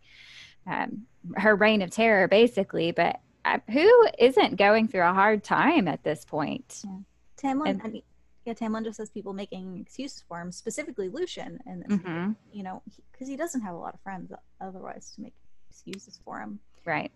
um, 0.66 1.02
her 1.36 1.56
reign 1.56 1.82
of 1.82 1.90
terror 1.90 2.28
basically 2.28 2.92
but 2.92 3.20
uh, 3.44 3.58
who 3.70 4.08
isn't 4.18 4.56
going 4.56 4.88
through 4.88 5.08
a 5.08 5.12
hard 5.12 5.42
time 5.44 5.88
at 5.88 6.02
this 6.02 6.24
point 6.24 6.82
yeah. 6.84 6.98
Tamlin, 7.36 7.84
and, 7.84 8.02
yeah, 8.46 8.54
Tamlin 8.54 8.84
just 8.84 8.98
has 8.98 9.10
people 9.10 9.32
making 9.32 9.78
excuses 9.78 10.24
for 10.26 10.40
him, 10.40 10.52
specifically 10.52 11.08
Lucien, 11.08 11.58
and 11.66 11.84
mm-hmm. 11.84 12.32
you 12.52 12.62
know, 12.62 12.82
because 13.12 13.26
he, 13.26 13.34
he, 13.34 13.36
doesn't 13.36 13.60
have 13.60 13.74
a 13.74 13.78
lot 13.78 13.92
of 13.92 14.00
friends 14.00 14.32
otherwise 14.60 15.12
to 15.16 15.20
make 15.20 15.34
excuses 15.68 16.20
for 16.24 16.40
him. 16.40 16.58
Right. 16.84 17.10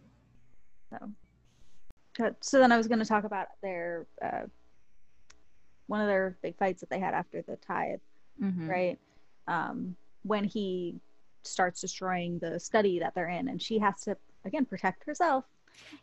So, 0.90 2.34
so 2.40 2.58
then 2.58 2.72
I 2.72 2.76
was 2.76 2.88
going 2.88 2.98
to 2.98 3.04
talk 3.04 3.24
about 3.24 3.46
their 3.62 4.06
uh, 4.20 4.42
one 5.90 6.00
of 6.00 6.06
their 6.06 6.36
big 6.40 6.56
fights 6.56 6.80
that 6.80 6.88
they 6.88 7.00
had 7.00 7.14
after 7.14 7.42
the 7.42 7.56
tithe, 7.56 7.98
mm-hmm. 8.40 8.68
right? 8.70 8.98
Um, 9.48 9.96
when 10.22 10.44
he 10.44 11.00
starts 11.42 11.80
destroying 11.80 12.38
the 12.38 12.60
study 12.60 13.00
that 13.00 13.12
they're 13.14 13.28
in, 13.28 13.48
and 13.48 13.60
she 13.60 13.80
has 13.80 14.00
to 14.02 14.16
again 14.44 14.64
protect 14.64 15.04
herself. 15.04 15.44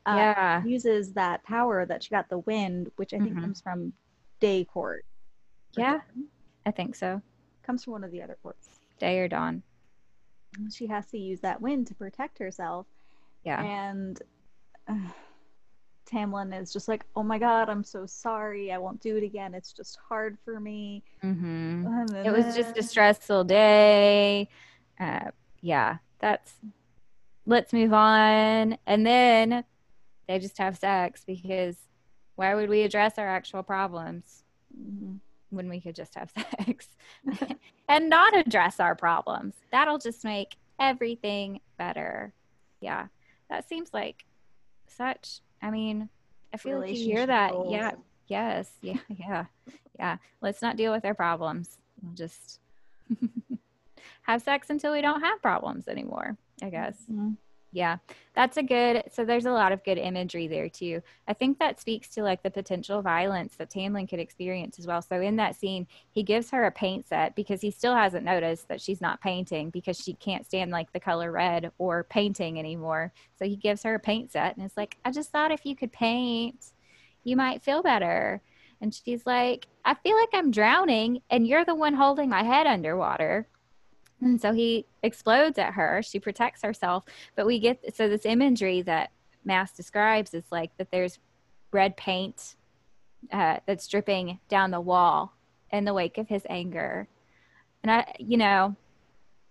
Uh, 0.06 0.16
yeah, 0.18 0.64
uses 0.66 1.14
that 1.14 1.42
power 1.44 1.86
that 1.86 2.04
she 2.04 2.10
got 2.10 2.28
the 2.30 2.40
wind, 2.40 2.92
which 2.98 3.14
I 3.14 3.18
think 3.18 3.32
mm-hmm. 3.32 3.42
comes 3.42 3.62
from 3.62 3.94
Day 4.42 4.66
Court. 4.66 5.06
yeah, 5.78 6.00
I 6.66 6.72
think 6.72 6.94
so. 6.96 7.22
Comes 7.64 7.86
from 7.86 7.94
one 7.94 8.04
of 8.04 8.12
the 8.12 8.22
other 8.22 8.38
ports. 8.44 8.68
Day 9.00 9.20
or 9.20 9.30
dawn. 9.30 9.64
She 10.74 10.88
has 10.88 11.06
to 11.08 11.18
use 11.18 11.40
that 11.42 11.62
wind 11.62 11.88
to 11.88 11.96
protect 11.96 12.40
herself. 12.40 12.88
Yeah. 13.46 13.64
And 13.64 14.22
uh, 14.88 14.96
Tamlin 16.08 16.60
is 16.60 16.72
just 16.72 16.88
like, 16.88 17.06
oh 17.16 17.24
my 17.24 17.38
god, 17.38 17.70
I'm 17.70 17.84
so 17.84 18.06
sorry. 18.06 18.72
I 18.72 18.78
won't 18.78 19.02
do 19.02 19.18
it 19.18 19.24
again. 19.24 19.54
It's 19.54 19.74
just 19.74 19.98
hard 20.08 20.38
for 20.44 20.60
me. 20.60 21.04
Mm-hmm. 21.24 22.16
It 22.26 22.32
was 22.32 22.56
just 22.56 22.78
a 22.78 22.84
stressful 22.84 23.44
day. 23.44 24.50
Uh, 25.00 25.32
yeah, 25.62 25.98
that's. 26.20 26.54
Let's 27.46 27.72
move 27.72 27.94
on. 27.94 28.78
And 28.86 29.06
then 29.06 29.64
they 30.28 30.40
just 30.40 30.58
have 30.58 30.78
sex 30.78 31.24
because 31.26 31.78
why 32.36 32.56
would 32.56 32.70
we 32.70 32.82
address 32.82 33.18
our 33.18 33.28
actual 33.28 33.64
problems? 33.64 34.44
Mm-hmm 34.78 35.16
when 35.50 35.70
we 35.70 35.80
could 35.80 35.96
just 35.96 36.16
have 36.16 36.32
sex 36.32 36.88
and 37.88 38.10
not 38.10 38.36
address 38.36 38.80
our 38.80 38.96
problems. 38.96 39.56
That'll 39.72 39.98
just 39.98 40.24
make 40.24 40.56
everything 40.80 41.62
better. 41.78 42.34
Yeah. 42.82 43.08
That 43.50 43.68
seems 43.68 43.94
like 43.94 44.26
such, 44.88 45.40
I 45.62 45.70
mean, 45.72 46.10
I 46.54 46.58
feel 46.58 46.80
like 46.80 46.96
you 46.96 47.04
hear 47.04 47.26
that. 47.26 47.52
Goals. 47.52 47.72
Yeah. 47.72 47.92
Yes. 48.28 48.70
Yeah. 48.82 49.00
Yeah. 49.10 49.46
Yeah. 49.98 50.18
Let's 50.42 50.62
not 50.62 50.78
deal 50.78 50.92
with 50.92 51.06
our 51.06 51.14
problems. 51.14 51.78
We'll 52.02 52.14
just 52.14 52.60
have 54.24 54.42
sex 54.42 54.70
until 54.70 54.94
we 54.94 55.02
don't 55.02 55.22
have 55.22 55.42
problems 55.42 55.88
anymore, 55.88 56.38
I 56.62 56.70
guess. 56.70 56.96
Mm-hmm. 57.12 57.32
Yeah, 57.74 57.98
that's 58.34 58.56
a 58.56 58.64
good. 58.64 59.04
So 59.12 59.26
there's 59.26 59.46
a 59.46 59.52
lot 59.52 59.74
of 59.74 59.84
good 59.84 59.98
imagery 59.98 60.48
there 60.48 60.70
too. 60.70 61.02
I 61.28 61.34
think 61.34 61.60
that 61.60 61.80
speaks 61.80 62.08
to 62.10 62.24
like 62.24 62.42
the 62.42 62.50
potential 62.50 63.02
violence 63.02 63.56
that 63.56 63.70
Tamlin 63.70 64.10
could 64.10 64.20
experience 64.20 64.80
as 64.80 64.88
well. 64.88 65.02
So 65.02 65.20
in 65.20 65.36
that 65.36 65.56
scene, 65.56 65.86
he 66.10 66.24
gives 66.24 66.50
her 66.52 66.64
a 66.64 66.72
paint 66.72 67.08
set 67.08 67.36
because 67.36 67.60
he 67.60 67.70
still 67.70 67.94
hasn't 67.94 68.24
noticed 68.24 68.70
that 68.70 68.80
she's 68.80 69.02
not 69.02 69.22
painting 69.22 69.70
because 69.70 70.00
she 70.00 70.14
can't 70.14 70.46
stand 70.46 70.72
like 70.72 70.94
the 70.94 71.00
color 71.00 71.32
red 71.32 71.72
or 71.78 72.06
painting 72.06 72.58
anymore. 72.58 73.12
So 73.38 73.46
he 73.46 73.58
gives 73.58 73.84
her 73.84 73.96
a 73.96 74.00
paint 74.00 74.32
set 74.32 74.56
and 74.56 74.66
it's 74.66 74.78
like, 74.78 74.98
I 75.04 75.12
just 75.12 75.32
thought 75.32 75.52
if 75.52 75.66
you 75.66 75.76
could 75.76 75.92
paint, 75.92 76.72
you 77.26 77.36
might 77.36 77.64
feel 77.64 77.84
better. 77.84 78.42
And 78.80 78.94
she's 78.94 79.26
like, 79.26 79.68
I 79.84 79.94
feel 79.96 80.16
like 80.16 80.30
I'm 80.34 80.52
drowning 80.52 81.22
and 81.30 81.46
you're 81.46 81.66
the 81.66 81.76
one 81.76 81.96
holding 81.96 82.30
my 82.30 82.44
head 82.44 82.66
underwater. 82.66 83.48
And 84.22 84.42
so 84.42 84.54
he 84.54 84.86
explodes 85.04 85.60
at 85.60 85.74
her. 85.74 86.02
She 86.02 86.20
protects 86.20 86.64
herself. 86.64 87.04
But 87.36 87.46
we 87.46 87.60
get 87.60 87.96
so 87.96 88.10
this 88.10 88.26
imagery 88.26 88.82
that 88.84 89.12
Maas 89.46 89.72
describes 89.72 90.34
is 90.34 90.46
like 90.52 90.76
that 90.78 90.92
there's 90.92 91.20
red 91.72 91.98
paint 91.98 92.56
uh, 93.32 93.58
that's 93.66 93.88
dripping 93.88 94.40
down 94.50 94.72
the 94.72 94.82
wall 94.82 95.34
in 95.72 95.86
the 95.86 95.94
wake 95.94 96.18
of 96.18 96.28
his 96.28 96.46
anger. 96.50 97.08
And 97.84 97.92
I, 97.92 98.14
you 98.20 98.38
know, 98.38 98.76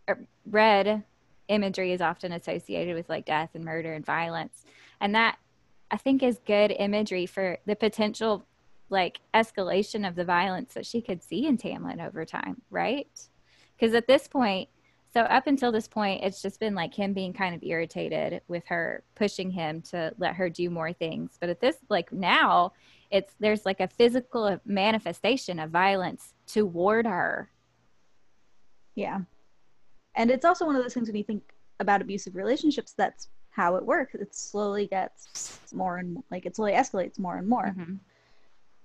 er, 0.09 0.27
red 0.45 1.05
imagery 1.49 1.93
is 1.93 2.01
often 2.01 2.33
associated 2.33 2.95
with 2.95 3.09
like 3.09 3.25
death 3.25 3.51
and 3.55 3.65
murder 3.65 3.93
and 3.93 4.05
violence. 4.05 4.65
And 5.01 5.15
that 5.15 5.39
I 5.91 5.97
think 5.97 6.23
is 6.23 6.41
good 6.45 6.75
imagery 6.77 7.27
for 7.27 7.59
the 7.67 7.77
potential 7.77 8.47
like 8.89 9.21
escalation 9.35 10.07
of 10.07 10.15
the 10.15 10.25
violence 10.25 10.75
that 10.75 10.87
she 10.87 11.01
could 11.01 11.23
see 11.23 11.47
in 11.47 11.59
Tamlin 11.59 12.05
over 12.05 12.25
time, 12.25 12.63
right? 12.71 13.09
Because 13.79 13.95
at 13.95 14.07
this 14.07 14.27
point, 14.27 14.69
so 15.17 15.23
up 15.23 15.47
until 15.47 15.73
this 15.73 15.89
point, 15.89 16.23
it's 16.23 16.43
just 16.43 16.61
been 16.61 16.75
like 16.75 16.93
him 16.93 17.15
being 17.15 17.33
kind 17.33 17.55
of 17.55 17.63
irritated 17.63 18.43
with 18.49 18.67
her 18.67 19.03
pushing 19.15 19.51
him 19.51 19.81
to 19.91 20.13
let 20.19 20.35
her 20.35 20.51
do 20.51 20.69
more 20.69 20.93
things. 20.93 21.39
But 21.41 21.49
at 21.49 21.59
this, 21.59 21.77
like 21.89 22.13
now, 22.13 22.73
it's 23.11 23.35
there's 23.41 23.65
like 23.65 23.81
a 23.81 23.89
physical 23.89 24.61
manifestation 24.67 25.59
of 25.59 25.71
violence 25.71 26.35
toward 26.47 27.07
her. 27.07 27.51
Yeah. 28.95 29.21
And 30.17 30.31
it's 30.31 30.45
also 30.45 30.67
one 30.67 30.77
of 30.77 30.83
those 30.83 30.93
things 30.93 31.09
when 31.09 31.17
you 31.17 31.25
think 31.25 31.55
about 31.81 32.03
abusive 32.03 32.37
relationships, 32.37 32.93
that's 32.93 33.29
how 33.49 33.77
it 33.77 33.87
works. 33.87 34.15
It 34.15 34.35
slowly 34.35 34.87
gets 34.87 35.61
more 35.73 35.97
and 35.97 36.23
like 36.31 36.45
it 36.45 36.57
slowly 36.57 36.73
escalates 36.73 37.19
more 37.19 37.39
and 37.39 37.49
more. 37.49 37.75
Mm-hmm. 37.79 37.95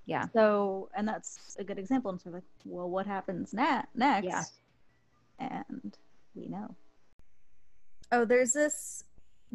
Yeah. 0.05 0.27
So, 0.33 0.89
and 0.95 1.05
that's 1.05 1.57
a 1.59 1.63
good 1.65 1.77
example. 1.77 2.09
And 2.09 2.21
sort 2.21 2.35
of 2.35 2.35
like, 2.35 2.49
well, 2.63 2.89
what 2.89 3.05
happens 3.05 3.53
na- 3.53 3.83
next? 3.93 4.27
Yeah 4.27 4.43
and 5.41 5.97
we 6.35 6.47
know. 6.47 6.75
Oh, 8.11 8.25
there's 8.25 8.53
this 8.53 9.03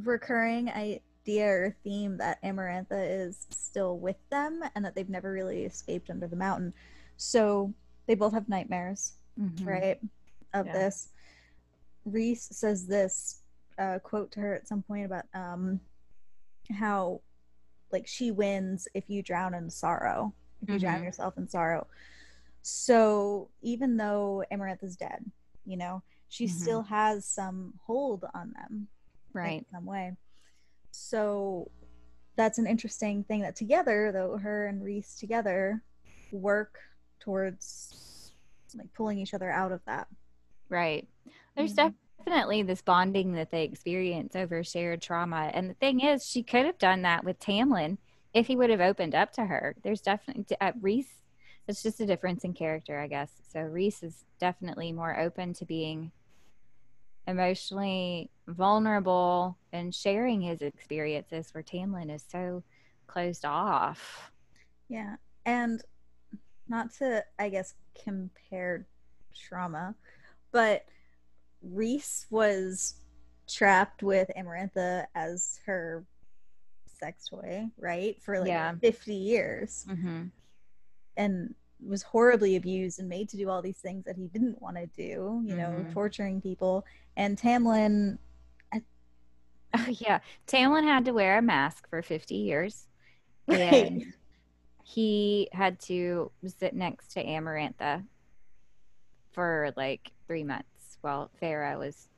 recurring 0.02 0.70
idea 0.70 1.46
or 1.46 1.76
theme 1.84 2.16
that 2.18 2.42
Amarantha 2.42 3.26
is 3.26 3.46
still 3.50 3.98
with 3.98 4.16
them 4.30 4.62
and 4.74 4.84
that 4.84 4.94
they've 4.94 5.08
never 5.08 5.32
really 5.32 5.64
escaped 5.64 6.10
under 6.10 6.26
the 6.26 6.36
mountain. 6.36 6.72
So 7.16 7.72
they 8.06 8.14
both 8.14 8.32
have 8.32 8.48
nightmares, 8.48 9.14
mm-hmm. 9.40 9.68
right? 9.68 9.98
Of 10.54 10.66
yeah. 10.66 10.72
this. 10.72 11.08
Rhys 12.04 12.48
says 12.52 12.86
this 12.86 13.40
uh, 13.78 13.98
quote 14.02 14.30
to 14.32 14.40
her 14.40 14.54
at 14.54 14.68
some 14.68 14.82
point 14.82 15.06
about 15.06 15.24
um, 15.34 15.80
how, 16.72 17.20
like, 17.92 18.06
she 18.06 18.30
wins 18.30 18.88
if 18.94 19.04
you 19.08 19.22
drown 19.22 19.54
in 19.54 19.68
sorrow, 19.68 20.32
if 20.62 20.68
you 20.68 20.74
mm-hmm. 20.76 20.84
drown 20.84 21.02
yourself 21.02 21.36
in 21.36 21.48
sorrow. 21.48 21.86
So 22.62 23.48
even 23.62 23.96
though 23.96 24.44
Amarantha's 24.50 24.96
dead, 24.96 25.24
you 25.66 25.76
know 25.76 26.02
she 26.28 26.46
mm-hmm. 26.46 26.56
still 26.56 26.82
has 26.82 27.24
some 27.24 27.74
hold 27.86 28.24
on 28.34 28.52
them 28.52 28.88
right 29.32 29.58
in 29.58 29.66
some 29.72 29.86
way 29.86 30.12
so 30.90 31.70
that's 32.36 32.58
an 32.58 32.66
interesting 32.66 33.24
thing 33.24 33.40
that 33.40 33.56
together 33.56 34.10
though 34.12 34.36
her 34.38 34.66
and 34.66 34.82
rhys 34.82 35.16
together 35.18 35.82
work 36.32 36.78
towards 37.20 38.32
like 38.76 38.92
pulling 38.94 39.18
each 39.18 39.34
other 39.34 39.50
out 39.50 39.72
of 39.72 39.80
that 39.86 40.06
right 40.68 41.06
there's 41.56 41.74
mm-hmm. 41.74 41.90
definitely 42.24 42.62
this 42.62 42.82
bonding 42.82 43.32
that 43.32 43.50
they 43.50 43.62
experience 43.62 44.34
over 44.34 44.62
shared 44.62 45.00
trauma 45.00 45.50
and 45.54 45.70
the 45.70 45.74
thing 45.74 46.00
is 46.00 46.26
she 46.26 46.42
could 46.42 46.66
have 46.66 46.78
done 46.78 47.02
that 47.02 47.24
with 47.24 47.38
tamlin 47.38 47.98
if 48.36 48.46
he 48.46 48.54
would 48.54 48.68
have 48.68 48.82
opened 48.82 49.14
up 49.14 49.32
to 49.32 49.46
her. 49.46 49.74
There's 49.82 50.02
definitely 50.02 50.44
uh, 50.60 50.72
Rhys. 50.78 51.06
It's 51.68 51.82
just 51.82 52.00
a 52.00 52.06
difference 52.06 52.44
in 52.44 52.52
character, 52.52 52.98
I 53.00 53.08
guess. 53.08 53.30
So 53.52 53.60
Rhys 53.60 54.02
is 54.02 54.24
definitely 54.38 54.92
more 54.92 55.18
open 55.18 55.52
to 55.54 55.64
being 55.64 56.12
emotionally 57.26 58.30
vulnerable 58.46 59.58
and 59.72 59.92
sharing 59.92 60.40
his 60.40 60.62
experiences, 60.62 61.48
where 61.52 61.64
Tamlin 61.64 62.14
is 62.14 62.24
so 62.28 62.62
closed 63.08 63.44
off. 63.44 64.30
Yeah, 64.88 65.16
and 65.44 65.82
not 66.68 66.92
to, 66.98 67.24
I 67.38 67.48
guess, 67.48 67.74
compare 68.04 68.86
trauma, 69.34 69.96
but 70.52 70.84
Rhys 71.62 72.26
was 72.30 72.94
trapped 73.48 74.04
with 74.04 74.30
Amarantha 74.38 75.06
as 75.16 75.58
her 75.66 76.04
sex 76.86 77.28
toy, 77.28 77.66
right? 77.76 78.20
For 78.22 78.38
like 78.38 78.48
Yeah. 78.48 78.74
50 78.80 79.14
years 79.14 79.84
Mm-hmm. 79.88 80.26
And 81.16 81.54
was 81.84 82.02
horribly 82.02 82.56
abused 82.56 82.98
and 82.98 83.08
made 83.08 83.28
to 83.28 83.36
do 83.36 83.50
all 83.50 83.62
these 83.62 83.78
things 83.78 84.04
that 84.06 84.16
he 84.16 84.28
didn't 84.28 84.60
want 84.62 84.76
to 84.76 84.86
do, 84.86 85.42
you 85.44 85.56
know, 85.56 85.84
Mhm. 85.84 85.92
torturing 85.92 86.40
people. 86.40 86.84
And 87.16 87.36
Tamlin, 87.38 88.18
Oh 89.74 89.86
yeah, 89.88 90.20
Tamlin 90.46 90.84
had 90.84 91.04
to 91.06 91.12
wear 91.12 91.38
a 91.38 91.42
mask 91.42 91.88
for 91.88 92.00
50 92.02 92.36
years, 92.36 92.88
and 93.48 94.02
he 94.84 95.48
had 95.52 95.78
to 95.80 96.30
sit 96.46 96.74
next 96.74 97.12
to 97.12 97.24
Amarantha 97.24 98.04
for 99.32 99.72
like 99.76 100.12
three 100.26 100.44
months 100.44 100.98
while 101.02 101.30
Feyre 101.40 101.78
was 101.78 102.08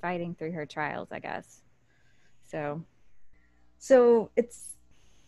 fighting 0.00 0.34
through 0.34 0.52
her 0.52 0.66
trials, 0.66 1.08
I 1.10 1.20
guess. 1.20 1.62
So 2.44 2.84
so 3.78 4.30
it's 4.36 4.74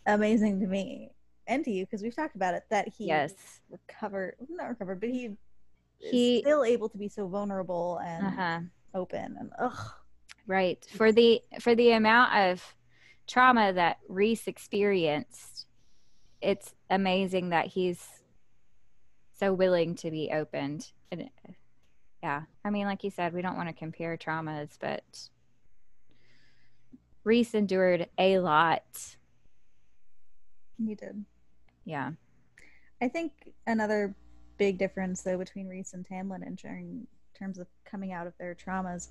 amazing 0.05 0.59
to 0.61 0.67
me 0.67 1.11
and 1.49 1.65
to 1.65 1.71
you 1.71 1.85
because 1.85 2.01
we've 2.01 2.15
talked 2.15 2.35
about 2.35 2.53
it 2.53 2.63
that 2.69 2.87
he 2.87 3.07
yes, 3.07 3.33
recovered, 3.69 4.35
not 4.49 4.69
recovered, 4.69 5.01
but 5.01 5.09
he, 5.09 5.31
He- 5.97 6.37
is 6.37 6.43
still 6.43 6.63
able 6.63 6.87
to 6.89 6.97
be 6.97 7.09
so 7.09 7.27
vulnerable 7.27 7.99
and 8.05 8.25
uh 8.27 8.29
huh. 8.29 8.59
open 8.93 9.35
and 9.37 9.51
ugh. 9.59 9.91
Right. 10.47 10.85
For 10.95 11.11
the 11.11 11.41
for 11.59 11.75
the 11.75 11.91
amount 11.91 12.35
of 12.35 12.75
trauma 13.27 13.73
that 13.73 13.97
Rhys 14.07 14.47
experienced, 14.47 15.67
it's 16.41 16.73
amazing 16.89 17.49
that 17.49 17.67
he's 17.67 18.03
so 19.37 19.53
willing 19.53 19.95
to 19.95 20.09
be 20.11 20.31
opened. 20.33 20.91
And 21.11 21.29
yeah, 22.23 22.43
I 22.65 22.69
mean, 22.69 22.85
like 22.85 23.03
you 23.03 23.11
said, 23.11 23.33
we 23.33 23.41
don't 23.41 23.57
want 23.57 23.69
to 23.69 23.73
compare 23.73 24.17
traumas, 24.17 24.69
but 24.79 25.03
Rhys 27.23 27.53
endured 27.53 28.07
a 28.17 28.39
lot. 28.39 29.15
He 30.77 30.95
did. 30.95 31.25
Yeah. 31.89 32.11
I 33.01 33.07
think 33.07 33.31
another 33.65 34.13
big 34.57 34.77
difference 34.77 35.21
though 35.21 35.37
between 35.37 35.67
Rhys 35.67 35.93
and 35.93 36.05
Tamlin 36.07 36.45
in 36.45 36.55
term- 36.55 37.07
terms 37.37 37.57
of 37.57 37.67
coming 37.85 38.11
out 38.11 38.27
of 38.27 38.33
their 38.37 38.53
traumas 38.53 39.07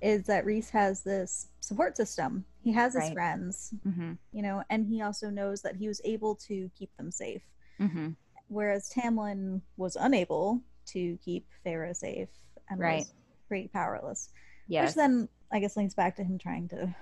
is 0.00 0.24
that 0.26 0.44
Rhys 0.44 0.70
has 0.70 1.02
this 1.02 1.48
support 1.60 1.96
system. 1.96 2.44
He 2.62 2.72
has 2.72 2.94
his 2.94 3.10
friends, 3.10 3.74
Mm-hmm. 3.86 4.12
you 4.32 4.42
know, 4.42 4.62
and 4.70 4.86
he 4.86 5.02
also 5.02 5.28
knows 5.30 5.62
that 5.62 5.76
he 5.76 5.88
was 5.88 6.00
able 6.04 6.34
to 6.48 6.70
keep 6.78 6.96
them 6.96 7.10
safe. 7.10 7.42
Mm-hmm. 7.80 8.10
Whereas 8.48 8.90
Tamlin 8.90 9.60
was 9.76 9.96
unable 9.96 10.60
to 10.86 11.18
keep 11.24 11.46
Feyre 11.64 11.94
safe 11.94 12.28
and 12.70 12.80
Right. 12.80 12.98
was 13.00 13.14
pretty 13.48 13.68
powerless. 13.68 14.30
Yes. 14.68 14.88
Which 14.90 14.94
then 14.96 15.28
I 15.52 15.60
guess 15.60 15.76
links 15.76 15.94
back 15.94 16.16
to 16.16 16.24
him 16.24 16.38
trying 16.38 16.68
to 16.68 16.94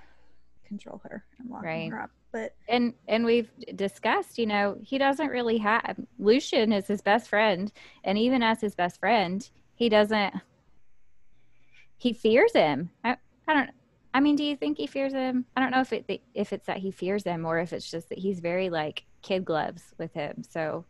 control 0.66 1.00
her 1.04 1.24
and 1.38 1.48
locking 1.50 1.68
Right. 1.68 1.90
her 1.90 2.00
up. 2.02 2.10
But 2.32 2.54
and 2.68 2.94
and 3.08 3.24
we've 3.24 3.50
discussed 3.74 4.38
you 4.38 4.46
know 4.46 4.76
he 4.82 4.98
doesn't 4.98 5.28
really 5.28 5.58
have 5.58 5.96
lucien 6.18 6.72
is 6.72 6.86
his 6.86 7.02
best 7.02 7.28
friend 7.28 7.72
and 8.04 8.16
even 8.16 8.42
as 8.42 8.60
his 8.60 8.74
best 8.74 9.00
friend 9.00 9.48
he 9.74 9.88
doesn't 9.88 10.34
he 11.96 12.12
fears 12.12 12.52
him. 12.54 12.90
I, 13.04 13.16
I 13.46 13.54
don't 13.54 13.70
i 14.14 14.20
mean 14.20 14.36
do 14.36 14.44
you 14.44 14.56
think 14.56 14.78
he 14.78 14.86
fears 14.86 15.12
him? 15.12 15.44
I 15.56 15.60
don't 15.60 15.70
know 15.70 15.80
if 15.80 15.92
it 15.92 16.22
if 16.34 16.52
it's 16.52 16.66
that 16.66 16.78
he 16.78 16.90
fears 16.90 17.24
him 17.24 17.44
or 17.44 17.58
if 17.58 17.72
it's 17.72 17.90
just 17.90 18.08
that 18.10 18.18
he's 18.18 18.40
very 18.40 18.70
like 18.70 19.04
kid 19.22 19.44
gloves 19.44 19.94
with 19.98 20.12
him 20.14 20.42
so. 20.48 20.84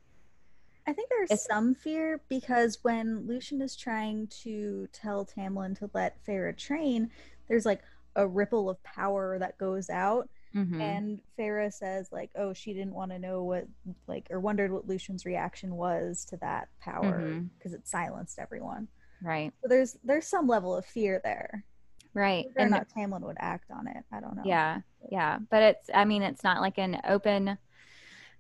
I 0.87 0.93
think 0.93 1.11
there's 1.11 1.45
some 1.45 1.75
fear 1.75 2.21
because 2.29 2.79
when 2.83 3.27
Lucien 3.27 3.61
is 3.61 3.77
trying 3.77 4.27
to 4.43 4.89
tell 4.93 5.25
Tamlin 5.25 5.79
to 5.79 5.91
let 5.95 6.25
Feyre 6.27 6.57
train, 6.57 7.11
there's 7.49 7.67
like 7.67 7.83
a 8.17 8.27
ripple 8.27 8.69
of 8.69 8.83
power 8.83 9.39
that 9.39 9.59
goes 9.59 9.89
out, 9.91 10.29
mhm, 10.55 10.81
and 10.81 11.21
Feyre 11.39 11.73
says 11.73 12.09
like, 12.13 12.31
"Oh, 12.37 12.53
she 12.53 12.73
didn't 12.73 12.95
want 12.95 13.11
to 13.13 13.19
know 13.19 13.43
what 13.45 13.67
like 14.07 14.27
or 14.31 14.41
wondered 14.41 14.73
what 14.73 14.89
Lucien's 14.89 15.25
reaction 15.25 15.77
was 15.77 16.25
to 16.27 16.37
that 16.39 16.69
power 16.81 17.23
because 17.59 17.73
it 17.73 17.87
silenced 17.87 18.39
everyone." 18.39 18.89
right 19.23 19.53
So 19.63 19.69
there's 19.69 19.97
there's 20.05 20.27
some 20.27 20.47
level 20.47 20.75
of 20.77 20.87
fear 20.87 21.21
there. 21.23 21.65
right 22.15 22.47
Whether 22.47 22.61
or 22.61 22.63
and 22.63 22.71
not 22.71 22.89
Tamlin 22.97 23.23
would 23.23 23.37
act 23.39 23.71
on 23.71 23.87
it, 23.89 24.05
I 24.13 24.21
don't 24.21 24.37
know. 24.37 24.43
Yeah, 24.47 24.81
yeah, 25.11 25.39
but 25.51 25.63
it's 25.63 25.91
I 25.95 26.05
mean 26.05 26.23
it's 26.23 26.45
not 26.45 26.61
like 26.61 26.79
an 26.79 27.01
open 27.07 27.59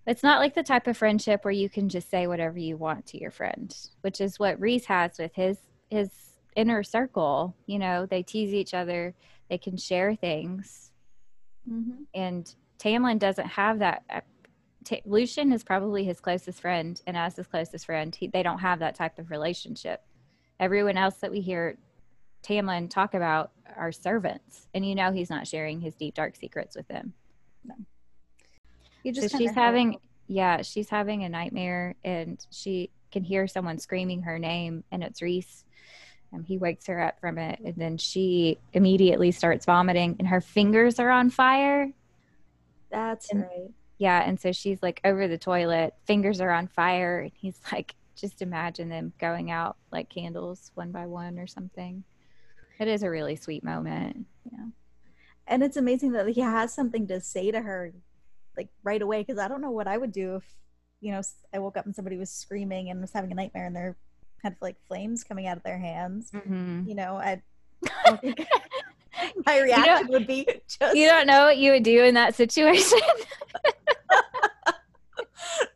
it's 0.06 0.22
not 0.22 0.40
like 0.40 0.54
the 0.54 0.62
type 0.62 0.86
of 0.86 0.96
friendship 0.96 1.44
where 1.44 1.52
you 1.52 1.68
can 1.68 1.88
just 1.88 2.10
say 2.10 2.26
whatever 2.26 2.58
you 2.58 2.76
want 2.76 3.06
to 3.06 3.20
your 3.20 3.30
friend, 3.30 3.76
which 4.00 4.20
is 4.20 4.38
what 4.38 4.58
Rhys 4.58 4.86
has 4.86 5.18
with 5.18 5.34
his 5.34 5.58
his 5.90 6.10
inner 6.56 6.82
circle. 6.82 7.54
You 7.66 7.78
know, 7.78 8.06
they 8.06 8.22
tease 8.22 8.54
each 8.54 8.74
other, 8.74 9.14
they 9.48 9.58
can 9.58 9.76
share 9.76 10.14
things, 10.16 10.89
hmm 11.68 12.02
and 12.14 12.54
Tamlin 12.78 13.18
doesn't 13.18 13.46
have 13.46 13.78
that. 13.80 14.02
uh, 14.10 14.20
Ta- 14.84 14.96
Lucien 15.04 15.52
is 15.52 15.62
probably 15.62 16.04
his 16.04 16.20
closest 16.20 16.60
friend, 16.60 17.00
and 17.06 17.16
as 17.16 17.36
his 17.36 17.46
closest 17.46 17.84
friend, 17.84 18.14
he, 18.14 18.28
they 18.28 18.42
don't 18.42 18.60
have 18.60 18.78
that 18.78 18.94
type 18.94 19.18
of 19.18 19.30
relationship. 19.30 20.02
Everyone 20.58 20.96
else 20.96 21.16
that 21.16 21.30
we 21.30 21.40
hear 21.40 21.76
Tamlin 22.42 22.88
talk 22.88 23.12
about 23.14 23.52
are 23.76 23.92
servants, 23.92 24.68
and 24.72 24.84
you 24.86 24.94
know 24.94 25.12
he's 25.12 25.28
not 25.30 25.46
sharing 25.46 25.80
his 25.80 25.94
deep 25.94 26.14
dark 26.14 26.34
secrets 26.36 26.74
with 26.74 26.88
them. 26.88 27.12
You 29.02 29.14
So 29.14 29.28
she's 29.28 29.54
having, 29.54 29.92
have- 29.92 30.00
yeah, 30.28 30.62
she's 30.62 30.88
having 30.88 31.24
a 31.24 31.28
nightmare, 31.28 31.94
and 32.04 32.44
she 32.50 32.90
can 33.12 33.22
hear 33.24 33.46
someone 33.46 33.78
screaming 33.78 34.22
her 34.22 34.38
name, 34.38 34.84
and 34.90 35.02
it's 35.02 35.20
Rhys. 35.22 35.64
Um, 36.32 36.44
he 36.44 36.58
wakes 36.58 36.86
her 36.86 37.00
up 37.00 37.20
from 37.20 37.38
it, 37.38 37.58
and 37.64 37.74
then 37.76 37.96
she 37.96 38.58
immediately 38.72 39.32
starts 39.32 39.66
vomiting, 39.66 40.16
and 40.18 40.28
her 40.28 40.40
fingers 40.40 40.98
are 40.98 41.10
on 41.10 41.30
fire. 41.30 41.92
That's 42.90 43.30
and- 43.30 43.42
right. 43.42 43.70
Yeah, 43.98 44.22
and 44.26 44.40
so 44.40 44.50
she's 44.52 44.82
like 44.82 45.00
over 45.04 45.28
the 45.28 45.36
toilet, 45.36 45.94
fingers 46.06 46.40
are 46.40 46.50
on 46.50 46.68
fire, 46.68 47.20
and 47.20 47.32
he's 47.34 47.60
like, 47.72 47.94
just 48.14 48.42
imagine 48.42 48.88
them 48.88 49.12
going 49.18 49.50
out 49.50 49.76
like 49.90 50.08
candles 50.08 50.70
one 50.74 50.92
by 50.92 51.06
one 51.06 51.38
or 51.38 51.46
something. 51.46 52.04
It 52.78 52.88
is 52.88 53.02
a 53.02 53.10
really 53.10 53.36
sweet 53.36 53.62
moment. 53.62 54.26
Yeah. 54.50 54.66
And 55.46 55.62
it's 55.62 55.76
amazing 55.76 56.12
that 56.12 56.28
he 56.28 56.40
has 56.40 56.72
something 56.72 57.06
to 57.08 57.20
say 57.20 57.50
to 57.50 57.60
her 57.60 57.92
like 58.56 58.68
right 58.82 59.00
away 59.00 59.22
because 59.22 59.38
i 59.38 59.48
don't 59.48 59.60
know 59.60 59.70
what 59.70 59.86
i 59.86 59.96
would 59.96 60.12
do 60.12 60.36
if 60.36 60.44
you 61.00 61.12
know 61.12 61.22
I 61.52 61.58
woke 61.58 61.76
up 61.76 61.86
and 61.86 61.94
somebody 61.94 62.16
was 62.16 62.30
screaming 62.30 62.90
and 62.90 63.00
was 63.00 63.12
having 63.12 63.32
a 63.32 63.34
nightmare 63.34 63.66
and 63.66 63.74
they're 63.74 63.96
kind 64.42 64.54
of 64.54 64.60
like 64.62 64.76
flames 64.88 65.24
coming 65.24 65.46
out 65.46 65.56
of 65.56 65.62
their 65.62 65.78
hands 65.78 66.30
Mm-hmm. 66.32 66.82
you 66.88 66.94
know 66.94 67.14
i, 67.16 67.40
I 68.06 68.16
think 68.16 68.46
my 69.46 69.60
reaction 69.60 70.08
would 70.08 70.26
be 70.26 70.46
just 70.68 70.94
You 70.96 71.06
don't 71.06 71.26
know 71.26 71.44
what 71.46 71.58
you 71.58 71.72
would 71.72 71.82
do 71.82 72.04
in 72.04 72.14
that 72.14 72.34
situation. 72.34 72.98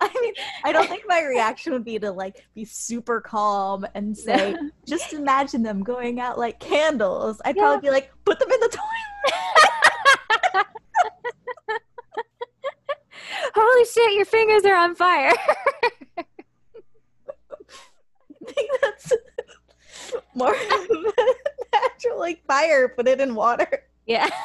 i 0.00 0.08
mean 0.22 0.32
i 0.64 0.72
don't 0.72 0.88
think 0.88 1.04
my 1.06 1.22
reaction 1.22 1.72
would 1.72 1.84
be 1.84 1.98
to 1.98 2.10
like 2.10 2.44
be 2.54 2.64
super 2.64 3.20
calm 3.20 3.84
and 3.94 4.16
say 4.16 4.54
just 4.86 5.12
imagine 5.12 5.62
them 5.62 5.82
going 5.82 6.20
out 6.20 6.38
like 6.38 6.58
candles 6.60 7.40
i'd 7.44 7.56
Yeah. 7.56 7.62
probably 7.62 7.88
be 7.88 7.90
like 7.92 8.10
put 8.24 8.38
them 8.38 8.50
in 8.50 8.60
the 8.60 8.68
toilet 8.68 10.66
Holy 13.54 13.84
shit, 13.84 14.12
your 14.14 14.24
fingers 14.24 14.64
are 14.64 14.74
on 14.74 14.94
fire. 14.94 15.32
I 16.18 16.24
think 18.46 18.70
that's 18.82 19.12
more 20.34 20.54
natural, 21.72 22.18
like 22.18 22.44
fire. 22.46 22.88
Put 22.88 23.08
it 23.08 23.20
in 23.20 23.34
water. 23.34 23.84
yeah. 24.06 24.28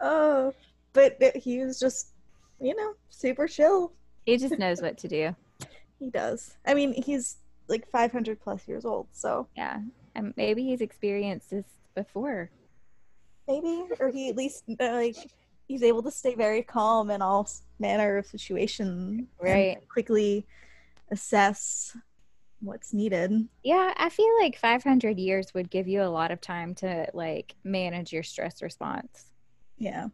Oh, 0.00 0.52
but 0.92 1.18
he 1.34 1.58
was 1.64 1.80
just, 1.80 2.12
you 2.60 2.74
know, 2.76 2.92
super 3.08 3.46
chill. 3.48 3.92
He 4.26 4.36
just 4.36 4.58
knows 4.58 4.80
what 4.82 4.98
to 4.98 5.08
do. 5.08 5.34
He 5.98 6.10
does. 6.10 6.54
I 6.66 6.74
mean, 6.74 6.92
he's 6.92 7.38
like 7.68 7.90
500 7.90 8.38
plus 8.38 8.68
years 8.68 8.84
old, 8.84 9.06
so 9.12 9.48
Yeah. 9.56 9.78
And 10.14 10.34
maybe 10.36 10.62
he's 10.62 10.82
experienced 10.82 11.48
this 11.50 11.64
before. 11.94 12.50
maybe, 13.48 13.84
or 13.98 14.10
he 14.10 14.28
at 14.28 14.36
least 14.36 14.64
uh, 14.78 14.92
like 14.92 15.16
he's 15.66 15.82
able 15.82 16.02
to 16.02 16.10
stay 16.10 16.34
very 16.34 16.62
calm 16.62 17.10
in 17.10 17.22
all 17.22 17.48
manner 17.78 18.18
of 18.18 18.26
situations, 18.26 19.20
and 19.20 19.26
Right. 19.40 19.78
quickly 19.88 20.46
assess 21.10 21.96
what's 22.66 22.92
needed. 22.92 23.48
Yeah, 23.62 23.94
I 23.96 24.08
feel 24.08 24.30
like 24.40 24.58
500 24.58 25.18
years 25.18 25.54
would 25.54 25.70
give 25.70 25.88
you 25.88 26.02
a 26.02 26.10
lot 26.10 26.30
of 26.30 26.40
time 26.40 26.74
to 26.76 27.06
like 27.14 27.54
manage 27.64 28.12
your 28.12 28.22
stress 28.22 28.60
response. 28.60 29.30
Yeah. 29.78 30.08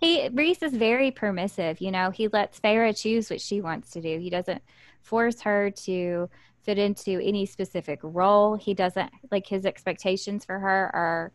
He 0.00 0.28
Rhys 0.28 0.62
is 0.62 0.74
very 0.74 1.10
permissive. 1.10 1.80
You 1.80 1.90
know, 1.90 2.10
he 2.10 2.28
lets 2.28 2.60
Feyre 2.60 2.96
choose 2.96 3.30
what 3.30 3.40
she 3.40 3.60
wants 3.60 3.90
to 3.90 4.00
do. 4.00 4.18
He 4.18 4.30
doesn't 4.30 4.62
force 5.02 5.40
her 5.42 5.70
to 5.70 6.28
fit 6.62 6.78
into 6.78 7.20
any 7.22 7.46
specific 7.46 8.00
role. 8.02 8.56
He 8.56 8.74
doesn't 8.74 9.10
like 9.30 9.46
his 9.46 9.66
expectations 9.66 10.44
for 10.44 10.58
her 10.58 10.90
are 10.94 11.32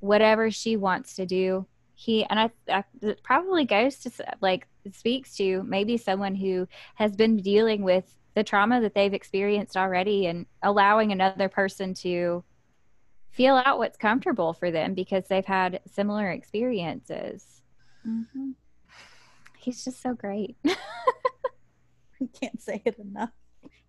whatever 0.00 0.50
she 0.50 0.76
wants 0.76 1.14
to 1.16 1.26
do. 1.26 1.66
He 1.94 2.24
and 2.24 2.38
I, 2.38 2.50
I 2.68 2.84
probably 3.22 3.64
goes 3.64 3.98
to 4.00 4.10
like 4.40 4.66
speaks 4.92 5.36
to 5.36 5.62
maybe 5.62 5.96
someone 5.96 6.34
who 6.34 6.68
has 6.94 7.16
been 7.16 7.38
dealing 7.38 7.82
with 7.82 8.16
the 8.36 8.44
trauma 8.44 8.82
that 8.82 8.94
they've 8.94 9.14
experienced 9.14 9.78
already 9.78 10.26
and 10.26 10.44
allowing 10.62 11.10
another 11.10 11.48
person 11.48 11.94
to 11.94 12.44
feel 13.30 13.54
out 13.64 13.78
what's 13.78 13.96
comfortable 13.96 14.52
for 14.52 14.70
them 14.70 14.92
because 14.92 15.24
they've 15.26 15.46
had 15.46 15.80
similar 15.90 16.30
experiences. 16.30 17.62
Mm-hmm. 18.06 18.50
He's 19.58 19.82
just 19.82 20.02
so 20.02 20.12
great. 20.12 20.54
Can't 22.40 22.60
say 22.60 22.82
it 22.84 22.98
enough. 22.98 23.30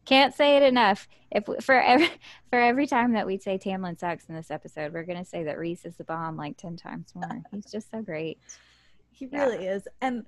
Can't 0.06 0.34
say 0.34 0.56
it 0.56 0.64
enough. 0.64 1.10
If 1.30 1.44
for 1.62 1.82
every 1.82 2.10
for 2.50 2.58
every 2.58 2.88
time 2.88 3.12
that 3.14 3.28
we 3.28 3.38
say 3.38 3.58
Tamlin 3.58 4.00
sucks 4.00 4.28
in 4.28 4.36
this 4.36 4.50
episode, 4.50 4.94
we're 4.94 5.04
gonna 5.04 5.26
say 5.26 5.44
that 5.44 5.58
Rhys 5.58 5.84
is 5.84 5.98
the 5.98 6.06
bomb 6.06 6.38
like 6.38 6.56
ten 6.56 6.78
times 6.78 7.12
more. 7.14 7.44
He's 7.52 7.70
just 7.70 7.92
so 7.92 8.02
great. 8.02 8.40
He 9.12 9.26
really 9.26 9.68
is, 9.68 9.88
and 10.00 10.26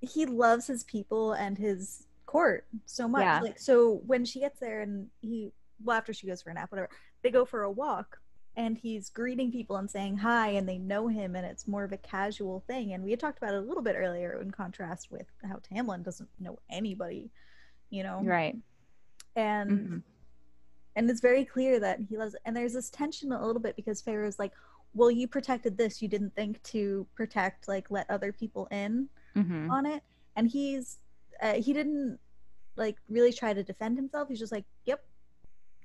he 0.00 0.24
loves 0.24 0.66
his 0.66 0.84
people 0.84 1.32
and 1.32 1.58
his 1.58 2.06
court 2.28 2.66
so 2.84 3.08
much. 3.08 3.22
Yeah. 3.22 3.40
Like 3.40 3.58
so, 3.58 4.02
when 4.06 4.24
she 4.24 4.40
gets 4.40 4.60
there 4.60 4.82
and 4.82 5.08
he, 5.20 5.50
well, 5.82 5.96
after 5.96 6.12
she 6.12 6.26
goes 6.26 6.42
for 6.42 6.50
a 6.50 6.54
nap, 6.54 6.70
whatever, 6.70 6.90
they 7.22 7.30
go 7.30 7.44
for 7.44 7.62
a 7.62 7.70
walk 7.70 8.18
and 8.58 8.76
he's 8.76 9.08
greeting 9.08 9.52
people 9.52 9.76
and 9.76 9.88
saying 9.88 10.16
hi 10.16 10.48
and 10.48 10.68
they 10.68 10.78
know 10.78 11.06
him 11.06 11.36
and 11.36 11.46
it's 11.46 11.68
more 11.68 11.84
of 11.84 11.92
a 11.92 11.96
casual 11.96 12.62
thing 12.66 12.92
and 12.92 13.02
we 13.02 13.10
had 13.10 13.20
talked 13.20 13.38
about 13.38 13.54
it 13.54 13.58
a 13.58 13.60
little 13.60 13.82
bit 13.82 13.94
earlier 13.96 14.38
in 14.42 14.50
contrast 14.50 15.10
with 15.10 15.26
how 15.48 15.56
tamlin 15.56 16.02
doesn't 16.02 16.28
know 16.40 16.58
anybody 16.68 17.30
you 17.90 18.02
know 18.02 18.20
right 18.24 18.56
and 19.36 19.70
mm-hmm. 19.70 19.98
and 20.96 21.08
it's 21.08 21.20
very 21.20 21.44
clear 21.44 21.78
that 21.78 22.00
he 22.08 22.16
loves 22.16 22.34
and 22.44 22.56
there's 22.56 22.72
this 22.72 22.90
tension 22.90 23.32
a 23.32 23.46
little 23.46 23.62
bit 23.62 23.76
because 23.76 24.02
is 24.06 24.38
like 24.38 24.52
well 24.92 25.10
you 25.10 25.28
protected 25.28 25.78
this 25.78 26.02
you 26.02 26.08
didn't 26.08 26.34
think 26.34 26.60
to 26.64 27.06
protect 27.14 27.68
like 27.68 27.90
let 27.90 28.10
other 28.10 28.32
people 28.32 28.66
in 28.72 29.08
mm-hmm. 29.36 29.70
on 29.70 29.86
it 29.86 30.02
and 30.34 30.50
he's 30.50 30.98
uh, 31.42 31.54
he 31.54 31.72
didn't 31.72 32.18
like 32.76 32.96
really 33.08 33.32
try 33.32 33.52
to 33.52 33.62
defend 33.62 33.96
himself. 33.96 34.28
He's 34.28 34.38
just 34.38 34.52
like 34.52 34.64
yep 34.84 35.02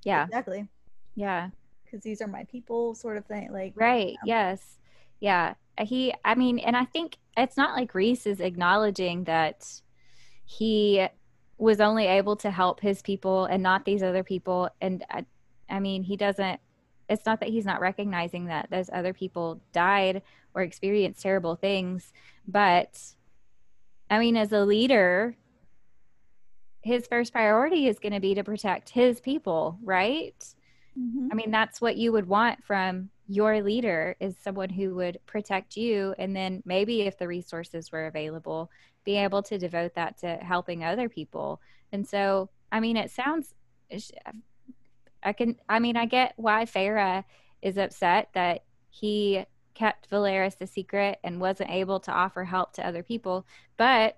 yeah. 0.04 0.26
exactly. 0.26 0.68
Yeah. 1.16 1.50
Because 1.86 2.04
these 2.04 2.22
are 2.22 2.28
my 2.28 2.44
people 2.46 2.96
sort 2.96 3.18
of 3.18 3.26
thing 3.26 3.52
like 3.52 3.74
right 3.76 4.08
you 4.08 4.14
know. 4.14 4.20
yes. 4.26 4.78
Yeah. 5.20 5.54
He 5.80 6.14
i 6.24 6.36
mean 6.36 6.60
and 6.60 6.78
i 6.78 6.86
think 6.86 7.18
it's 7.36 7.58
not 7.58 7.76
like 7.76 7.96
Rhys 7.96 8.28
is 8.28 8.40
acknowledging 8.40 9.24
that 9.24 9.82
he 10.46 11.08
was 11.58 11.80
only 11.80 12.06
able 12.06 12.36
to 12.38 12.52
help 12.52 12.80
his 12.80 13.02
people 13.02 13.46
and 13.46 13.64
not 13.64 13.86
these 13.86 14.04
other 14.04 14.24
people. 14.24 14.70
And 14.82 15.04
I, 15.10 15.26
I 15.70 15.80
mean 15.80 16.04
he 16.04 16.16
doesn't 16.16 16.60
it's 17.10 17.26
not 17.26 17.40
that 17.40 17.50
he's 17.50 17.66
not 17.66 17.82
recognizing 17.82 18.46
that 18.46 18.70
those 18.70 18.90
other 18.92 19.14
people 19.14 19.62
died 19.72 20.22
or 20.54 20.62
experienced 20.62 21.22
terrible 21.22 21.56
things 21.56 22.14
but 22.48 23.00
i 24.10 24.20
mean 24.20 24.38
as 24.38 24.52
a 24.52 24.64
leader 24.64 25.36
his 26.84 27.08
first 27.08 27.32
priority 27.32 27.88
is 27.88 28.00
going 28.00 28.14
to 28.14 28.20
be 28.20 28.36
to 28.36 28.44
protect 28.44 28.90
his 28.90 29.20
people 29.20 29.78
right 29.84 30.54
mm-hmm. 30.98 31.28
i 31.32 31.36
mean 31.36 31.50
that's 31.50 31.82
what 31.82 31.98
you 31.98 32.12
would 32.12 32.28
want 32.28 32.64
from 32.64 33.10
your 33.28 33.62
leader 33.62 34.16
is 34.20 34.36
someone 34.38 34.70
who 34.70 34.94
would 34.96 35.18
protect 35.26 35.78
you 35.78 36.14
and 36.20 36.36
then 36.36 36.62
maybe 36.66 37.02
if 37.02 37.18
the 37.18 37.28
resources 37.28 37.92
were 37.92 38.08
available 38.08 38.70
be 39.06 39.18
able 39.18 39.42
to 39.42 39.58
devote 39.58 39.94
that 39.96 40.18
to 40.18 40.36
helping 40.38 40.84
other 40.84 41.08
people 41.08 41.62
and 41.92 42.08
so 42.08 42.50
i 42.72 42.80
mean 42.80 42.98
it 42.98 43.10
sounds 43.10 43.54
i 45.24 45.32
can 45.32 45.56
i 45.70 45.80
mean 45.80 45.96
i 45.96 46.06
get 46.06 46.34
why 46.36 46.66
Feyre 46.66 47.24
is 47.62 47.78
upset 47.78 48.30
that 48.34 48.64
he 48.90 49.46
kept 49.74 50.10
Velaris 50.10 50.62
a 50.62 50.68
secret 50.68 51.18
and 51.24 51.42
wasn't 51.42 51.70
able 51.70 52.00
to 52.02 52.12
offer 52.12 52.44
help 52.44 52.74
to 52.74 52.86
other 52.86 53.04
people 53.04 53.46
but 53.78 54.18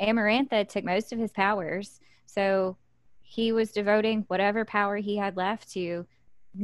Amarantha 0.00 0.68
took 0.68 0.84
most 0.84 1.12
of 1.12 1.18
his 1.18 1.32
powers 1.32 2.00
so 2.26 2.76
he 3.22 3.52
was 3.52 3.72
devoting 3.72 4.24
whatever 4.28 4.64
power 4.64 4.96
he 4.96 5.16
had 5.16 5.36
left 5.36 5.70
to 5.72 6.06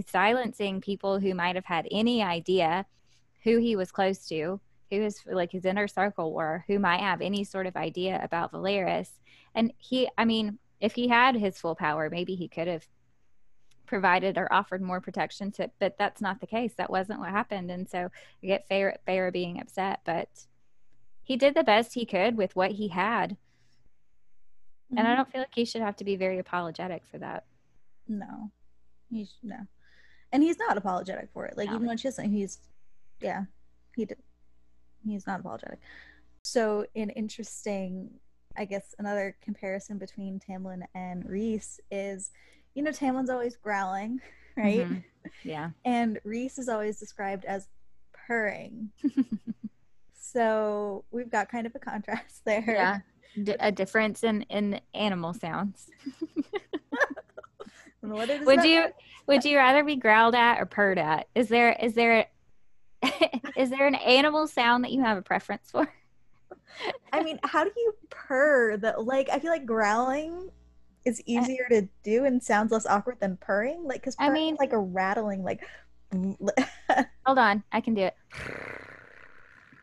silencing 0.07 0.81
people 0.81 1.19
who 1.19 1.35
might 1.35 1.57
have 1.57 1.65
had 1.65 1.89
any 1.91 2.23
idea 2.23 2.87
who 3.43 3.59
he 3.59 3.77
was 3.77 3.91
close 3.91 4.27
to, 4.29 4.61
who 4.91 5.01
his 5.01 5.21
like 5.27 5.53
his 5.53 5.65
inner 5.65 5.89
circle 5.89 6.33
were, 6.33 6.65
who 6.67 6.79
might 6.79 7.01
have 7.01 7.21
any 7.21 7.45
sort 7.45 7.67
of 7.67 7.77
idea 7.77 8.21
about 8.23 8.53
Velaris. 8.53 9.11
And 9.55 9.73
he, 9.79 10.09
I 10.17 10.25
mean, 10.25 10.59
if 10.81 10.95
he 10.95 11.09
had 11.09 11.35
his 11.35 11.59
full 11.59 11.75
power, 11.75 12.09
maybe 12.11 12.35
he 12.35 12.49
could 12.49 12.69
have 12.69 12.87
provided 13.87 14.39
or 14.39 14.53
offered 14.53 14.83
more 14.83 15.01
protection 15.01 15.51
to, 15.51 15.71
but 15.81 15.97
that's 15.99 16.21
not 16.21 16.41
the 16.41 16.47
case. 16.47 16.75
That 16.77 16.91
wasn't 16.91 17.19
what 17.19 17.31
happened. 17.31 17.71
And 17.71 17.89
so 17.89 18.11
I 18.43 18.47
get 18.47 18.69
Feyre 18.69 19.33
being 19.33 19.61
upset, 19.61 20.01
but 20.05 20.29
he 21.31 21.37
did 21.37 21.55
the 21.55 21.63
best 21.63 21.95
he 21.95 22.05
could 22.05 22.37
with 22.37 22.57
what 22.57 22.73
he 22.73 22.89
had. 22.89 23.31
Mm-hmm. 23.31 24.99
And 24.99 25.07
I 25.07 25.11
mm-hmm. 25.11 25.17
don't 25.19 25.33
feel 25.33 25.41
like 25.43 25.55
he 25.55 25.65
should 25.65 25.83
have 25.83 25.97
to 25.97 26.05
be 26.05 26.17
very 26.17 26.39
apologetic 26.39 27.05
for 27.09 27.19
that. 27.19 27.45
No, 28.09 28.51
he's 29.11 29.33
no 29.43 29.67
and 30.33 30.43
he's 30.43 30.59
not 30.59 30.77
apologetic 30.77 31.29
for 31.33 31.47
it. 31.47 31.57
Like 31.57 31.69
no. 31.69 31.77
even 31.77 31.87
when 31.87 31.97
she's 31.97 32.17
saying 32.17 32.33
he's, 32.33 32.59
yeah, 33.21 33.45
he 33.97 34.05
did. 34.05 34.19
He's 35.05 35.27
not 35.27 35.41
apologetic. 35.41 35.79
So 36.43 36.85
an 36.95 37.11
interesting, 37.11 38.11
I 38.57 38.65
guess, 38.65 38.95
another 38.99 39.37
comparison 39.43 39.99
between 39.99 40.41
Tamlin 40.41 40.83
and 40.95 41.29
Rhys 41.29 41.81
is, 41.91 42.31
you 42.75 42.83
know, 42.83 42.91
Tamlin's 42.91 43.31
always 43.31 43.57
growling, 43.57 44.21
right? 44.57 44.81
Mm-hmm. 44.81 44.99
Yeah. 45.45 45.71
and 45.85 46.19
Rhys 46.25 46.59
is 46.59 46.69
always 46.69 46.99
described 46.99 47.45
as 47.45 47.69
purring. 48.27 48.91
so 50.33 51.05
we've 51.11 51.31
got 51.31 51.49
kind 51.49 51.67
of 51.67 51.75
a 51.75 51.79
contrast 51.79 52.43
there. 52.45 52.65
Yeah. 52.67 52.99
D- 53.43 53.57
a 53.61 53.71
difference 53.71 54.25
in 54.25 54.43
in 54.43 54.81
animal 54.93 55.33
sounds. 55.35 55.89
would 58.03 58.65
you 58.65 58.87
would 59.27 59.45
you 59.45 59.57
rather 59.57 59.85
be 59.85 59.95
growled 59.95 60.35
at 60.35 60.61
or 60.61 60.67
purred 60.67 60.99
at? 60.99 61.29
Is 61.35 61.49
there 61.49 61.73
is 61.81 61.95
there 61.95 62.27
is 63.57 63.71
there 63.71 63.87
an 63.87 63.95
animal 63.95 64.49
sound 64.49 64.83
that 64.85 64.91
you 64.91 65.03
have 65.03 65.17
a 65.17 65.23
preference 65.23 65.71
for? 65.71 65.89
I 67.13 67.23
mean, 67.23 67.39
how 67.45 67.63
do 67.63 67.71
you 67.77 67.95
purr? 68.11 68.77
That 68.79 69.05
like 69.05 69.29
I 69.31 69.39
feel 69.39 69.53
like 69.53 69.65
growling 69.65 70.51
is 71.05 71.21
eh. 71.21 71.23
easier 71.27 71.67
to 71.71 71.89
do 72.03 72.25
and 72.25 72.43
sounds 72.43 72.73
less 72.73 72.87
awkward 72.87 73.21
than 73.21 73.37
purring. 73.37 73.85
Like 73.85 74.01
because 74.01 74.17
I 74.19 74.31
mean, 74.31 74.57
like 74.59 74.73
a 74.73 74.79
rattling. 74.79 75.45
Like 75.45 75.63
hold 76.13 77.39
on, 77.39 77.63
I 77.71 77.81
can 77.81 77.95
do 77.95 78.03
it. 78.03 78.17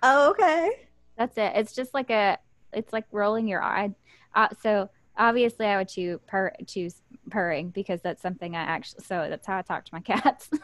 Oh, 0.04 0.32
okay. 0.32 0.88
That's 1.18 1.38
it. 1.38 1.54
It's 1.56 1.74
just 1.74 1.94
like 1.94 2.10
a. 2.10 2.38
It's 2.74 2.94
like 2.94 3.06
rolling 3.12 3.48
your 3.48 3.64
eye. 3.64 3.96
Uh, 4.36 4.50
so 4.62 4.90
obviously, 5.18 5.66
I 5.66 5.78
would 5.78 5.88
choose 5.88 6.20
purr, 6.28 6.54
choose 6.68 7.02
purring 7.30 7.70
because 7.70 8.02
that's 8.02 8.22
something 8.22 8.56
I 8.56 8.62
actually. 8.62 9.04
So 9.04 9.28
that's 9.30 9.48
how 9.48 9.58
I 9.58 9.62
talk 9.62 9.86
to 9.86 9.94
my 9.94 10.02
cats. 10.02 10.50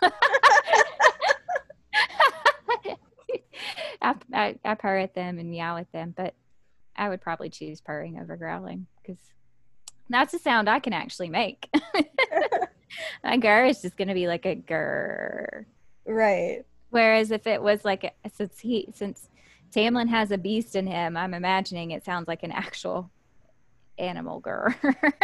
I, 4.02 4.16
I, 4.34 4.56
I, 4.66 4.76
purr 4.76 4.98
at 4.98 5.16
them 5.16 5.40
and 5.40 5.50
meow 5.50 5.78
at 5.78 5.92
them, 5.94 6.14
but 6.16 6.36
I 6.96 7.08
would 7.08 7.22
probably 7.22 7.50
choose 7.50 7.80
purring 7.80 8.20
over 8.20 8.36
growling 8.36 8.86
because 9.02 9.18
that's 10.10 10.34
a 10.34 10.40
sound 10.40 10.70
I 10.70 10.80
can 10.80 10.92
actually 10.94 11.30
make. 11.30 11.70
my 13.24 13.38
grr 13.38 13.70
is 13.70 13.82
just 13.82 13.98
going 13.98 14.10
to 14.10 14.14
be 14.14 14.28
like 14.28 14.46
a 14.46 14.56
grr. 14.56 15.66
Right. 16.06 16.66
Whereas 16.94 17.32
if 17.32 17.48
it 17.48 17.60
was 17.60 17.84
like, 17.84 18.14
since 18.36 18.60
he, 18.60 18.88
since 18.94 19.28
Tamlin 19.72 20.10
has 20.10 20.30
a 20.30 20.38
beast 20.38 20.76
in 20.76 20.86
him, 20.86 21.18
I'm 21.18 21.34
imagining 21.34 21.90
it 21.90 22.06
sounds 22.06 22.28
like 22.28 22.44
an 22.44 22.52
actual 22.52 23.10
animal 23.98 24.40
grr. 24.40 24.76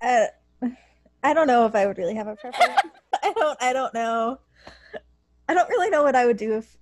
uh, 0.00 0.24
I 1.22 1.34
don't 1.34 1.46
know 1.46 1.66
if 1.66 1.74
I 1.74 1.84
would 1.84 1.98
really 1.98 2.14
have 2.14 2.26
a 2.26 2.36
preference. 2.36 2.80
I 3.22 3.34
don't. 3.34 3.62
I 3.62 3.72
don't 3.74 3.92
know. 3.92 4.38
I 5.46 5.52
don't 5.52 5.68
really 5.68 5.90
know 5.90 6.02
what 6.02 6.16
I 6.16 6.24
would 6.24 6.38
do 6.38 6.54
if 6.54 6.78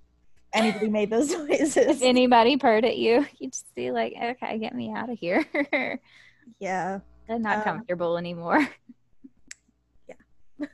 anybody 0.53 0.87
made 0.87 1.09
those 1.09 1.33
noises. 1.37 1.75
If 1.75 2.01
anybody 2.01 2.55
purred 2.55 2.85
at 2.85 2.97
you, 2.97 3.25
you'd 3.39 3.51
just 3.51 3.75
be 3.75 3.91
like, 3.91 4.13
"Okay, 4.17 4.57
get 4.57 4.73
me 4.73 4.93
out 4.95 5.09
of 5.09 5.19
here." 5.19 5.99
yeah, 6.59 6.99
I'm 7.27 7.41
not 7.41 7.57
um, 7.57 7.63
comfortable 7.63 8.17
anymore. 8.17 8.65
Yeah. 10.07 10.67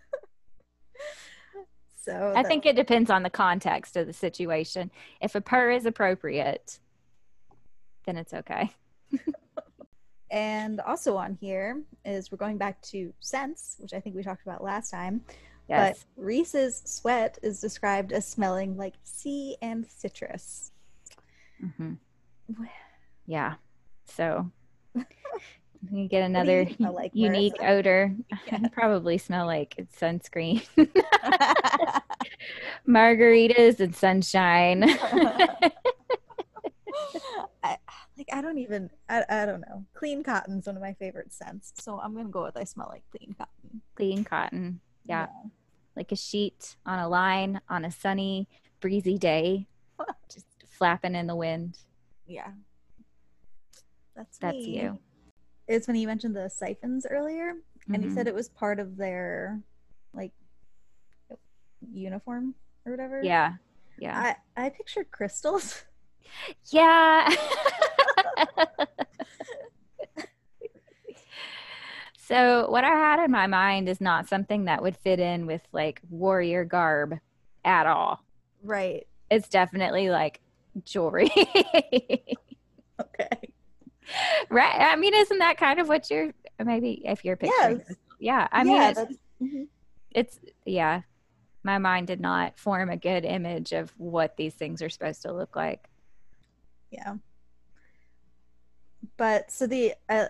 So 2.03 2.33
I 2.35 2.43
think 2.43 2.65
it 2.65 2.75
depends 2.75 3.09
on 3.09 3.23
the 3.23 3.29
context 3.29 3.95
of 3.95 4.07
the 4.07 4.13
situation. 4.13 4.91
If 5.21 5.35
a 5.35 5.41
purr 5.41 5.71
is 5.71 5.85
appropriate, 5.85 6.79
then 8.05 8.17
it's 8.17 8.33
okay. 8.33 8.71
and 10.31 10.81
also 10.81 11.15
on 11.15 11.37
here 11.39 11.81
is 12.03 12.29
we're 12.29 12.37
going 12.37 12.57
back 12.57 12.81
to 12.81 13.13
sense, 13.21 13.77
which 13.79 13.93
I 13.93 14.01
think 14.01 14.17
we 14.17 14.23
talked 14.23 14.43
about 14.45 14.61
last 14.61 14.91
time. 14.91 15.21
Yes. 15.69 16.05
But 16.17 16.23
Rhys's 16.25 16.81
sweat 16.85 17.39
is 17.41 17.61
described 17.61 18.11
as 18.11 18.27
smelling 18.27 18.75
like 18.75 18.95
sea 19.03 19.55
and 19.61 19.85
citrus. 19.89 20.73
Mm-hmm. 21.63 21.93
Yeah. 23.27 23.53
So 24.03 24.51
you 25.91 26.07
get 26.07 26.23
another 26.23 26.67
like, 26.79 27.11
unique 27.13 27.55
Marissa? 27.55 27.69
odor. 27.69 28.15
Yeah. 28.47 28.67
Probably 28.71 29.17
smell 29.17 29.45
like 29.45 29.75
it's 29.77 29.97
sunscreen, 29.99 30.65
margaritas, 32.87 33.79
and 33.79 33.95
sunshine. 33.95 34.83
I, 37.63 37.77
like 38.17 38.29
I 38.31 38.41
don't 38.41 38.57
even 38.57 38.89
I, 39.09 39.23
I 39.29 39.45
don't 39.45 39.61
know. 39.61 39.85
Clean 39.93 40.23
cotton's 40.23 40.67
one 40.67 40.75
of 40.75 40.81
my 40.81 40.93
favorite 40.93 41.33
scents, 41.33 41.73
so 41.79 41.99
I'm 41.99 42.13
gonna 42.15 42.29
go 42.29 42.43
with 42.43 42.57
I 42.57 42.65
smell 42.65 42.87
like 42.89 43.03
clean 43.11 43.33
cotton. 43.37 43.81
Clean 43.95 44.23
cotton. 44.23 44.81
Yeah. 45.05 45.27
Like 45.95 46.11
a 46.11 46.15
sheet 46.15 46.75
on 46.85 46.99
a 46.99 47.07
line 47.07 47.61
on 47.69 47.85
a 47.85 47.91
sunny, 47.91 48.47
breezy 48.79 49.17
day, 49.17 49.67
just 50.31 50.47
flapping 50.67 51.15
in 51.15 51.27
the 51.27 51.35
wind. 51.35 51.77
Yeah. 52.27 52.51
That's 54.15 54.37
That's 54.37 54.55
me. 54.57 54.81
you. 54.81 54.99
It's 55.67 55.87
when 55.87 55.95
you 55.95 56.07
mentioned 56.07 56.35
the 56.35 56.49
siphons 56.49 57.05
earlier, 57.09 57.53
and 57.93 58.03
you 58.03 58.09
Mhm. 58.09 58.13
said 58.13 58.27
it 58.27 58.33
was 58.35 58.49
part 58.49 58.79
of 58.79 58.97
their 58.97 59.61
like 60.13 60.31
uniform 61.91 62.55
or 62.85 62.91
whatever. 62.91 63.21
Yeah. 63.23 63.55
Yeah. 63.97 64.35
I 64.55 64.65
I 64.65 64.69
pictured 64.69 65.11
crystals. 65.11 65.83
Yeah. 66.71 67.29
so, 72.17 72.69
what 72.69 72.83
I 72.83 72.89
had 72.89 73.23
in 73.23 73.31
my 73.31 73.47
mind 73.47 73.89
is 73.89 73.99
not 74.01 74.27
something 74.27 74.65
that 74.65 74.81
would 74.81 74.97
fit 74.97 75.19
in 75.19 75.45
with 75.45 75.61
like 75.71 76.01
warrior 76.09 76.63
garb 76.65 77.19
at 77.65 77.85
all. 77.85 78.23
right. 78.63 79.05
It's 79.29 79.49
definitely 79.49 80.09
like 80.09 80.39
jewelry. 80.85 81.31
Okay. 83.01 83.52
right. 84.49 84.75
I 84.79 84.95
mean, 84.95 85.13
isn't 85.13 85.39
that 85.39 85.57
kind 85.57 85.79
of 85.79 85.87
what 85.87 86.09
you're 86.09 86.33
maybe 86.63 87.01
if 87.05 87.23
you're 87.25 87.35
picturing? 87.37 87.83
Yes. 87.87 87.97
Yeah. 88.19 88.47
I 88.51 88.63
mean, 88.63 88.81
it's, 88.81 88.99
mhm. 89.41 89.67
it's, 90.11 90.39
yeah. 90.65 91.01
My 91.63 91.77
mind 91.77 92.07
did 92.07 92.19
not 92.19 92.59
form 92.59 92.89
a 92.89 92.97
good 92.97 93.23
image 93.23 93.71
of 93.71 93.91
what 93.97 94.35
these 94.37 94.53
things 94.53 94.81
are 94.81 94.89
supposed 94.89 95.21
to 95.21 95.31
look 95.31 95.55
like. 95.55 95.87
Yeah. 96.91 97.15
But 99.17 99.51
so 99.51 99.67
the 99.67 99.93
uh, 100.09 100.25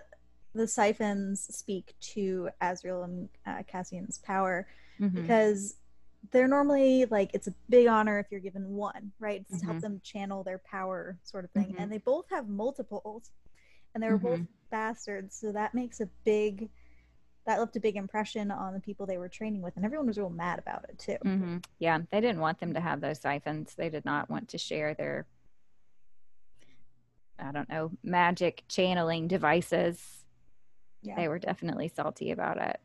the 0.54 0.68
siphons 0.68 1.40
speak 1.54 1.94
to 2.00 2.50
Azriel 2.62 3.04
and 3.04 3.28
uh, 3.46 3.62
Cassian's 3.66 4.18
power 4.18 4.66
Mhm. 5.00 5.12
because 5.22 5.74
they're 6.30 6.46
normally 6.46 7.04
like 7.06 7.30
it's 7.34 7.48
a 7.48 7.54
big 7.68 7.88
honor 7.88 8.18
if 8.20 8.26
you're 8.30 8.40
given 8.40 8.74
one, 8.76 9.10
right? 9.18 9.44
It's 9.50 9.60
to 9.60 9.66
help 9.66 9.80
them 9.80 10.00
channel 10.04 10.44
their 10.44 10.58
power, 10.58 11.18
sort 11.24 11.44
of 11.44 11.50
thing. 11.50 11.72
Mhm. 11.74 11.76
And 11.78 11.92
they 11.92 11.98
both 11.98 12.26
have 12.30 12.48
multiples, 12.48 13.30
and 13.94 14.02
they 14.02 14.08
were 14.08 14.18
both 14.18 14.40
bastards, 14.70 15.36
so 15.36 15.52
that 15.52 15.74
makes 15.74 16.00
a 16.00 16.08
big 16.24 16.68
that 17.46 17.58
left 17.58 17.76
a 17.76 17.80
big 17.80 17.96
impression 17.96 18.50
on 18.50 18.72
the 18.72 18.80
people 18.80 19.04
they 19.04 19.18
were 19.18 19.28
training 19.28 19.60
with, 19.60 19.76
and 19.76 19.84
everyone 19.84 20.06
was 20.06 20.16
real 20.18 20.30
mad 20.30 20.58
about 20.58 20.84
it 20.88 20.98
too. 20.98 21.16
hmm 21.22 21.58
Yeah, 21.78 21.98
they 22.10 22.20
didn't 22.20 22.40
want 22.40 22.58
them 22.58 22.74
to 22.74 22.80
have 22.80 23.00
those 23.00 23.20
siphons. 23.20 23.74
They 23.76 23.90
did 23.90 24.04
not 24.04 24.30
want 24.30 24.48
to 24.48 24.58
share 24.58 24.94
their, 24.94 25.26
I 27.38 27.52
don't 27.52 27.68
know, 27.68 27.90
magic 28.02 28.64
channeling 28.68 29.28
devices. 29.28 30.24
Yeah. 31.02 31.16
They 31.16 31.28
were 31.28 31.38
definitely 31.38 31.88
salty 31.94 32.30
about 32.30 32.56
it. 32.58 32.80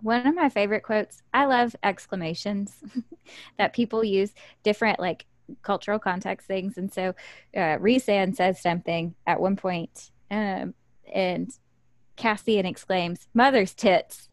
One 0.00 0.26
of 0.26 0.34
my 0.34 0.48
favorite 0.48 0.82
quotes, 0.82 1.22
I 1.34 1.46
love 1.46 1.74
exclamations 1.82 2.76
that 3.58 3.72
people 3.72 4.04
use 4.04 4.32
different, 4.62 5.00
like 5.00 5.24
cultural 5.62 5.98
context 5.98 6.46
things. 6.46 6.76
And 6.76 6.92
so 6.92 7.14
uh, 7.56 7.78
Rhysand 7.78 8.36
says 8.36 8.60
something 8.60 9.14
at 9.26 9.40
one 9.40 9.56
point, 9.56 10.10
um, 10.30 10.74
and 11.12 11.50
Cassian 12.16 12.66
exclaims, 12.66 13.28
Mother's 13.32 13.74
tits. 13.74 14.28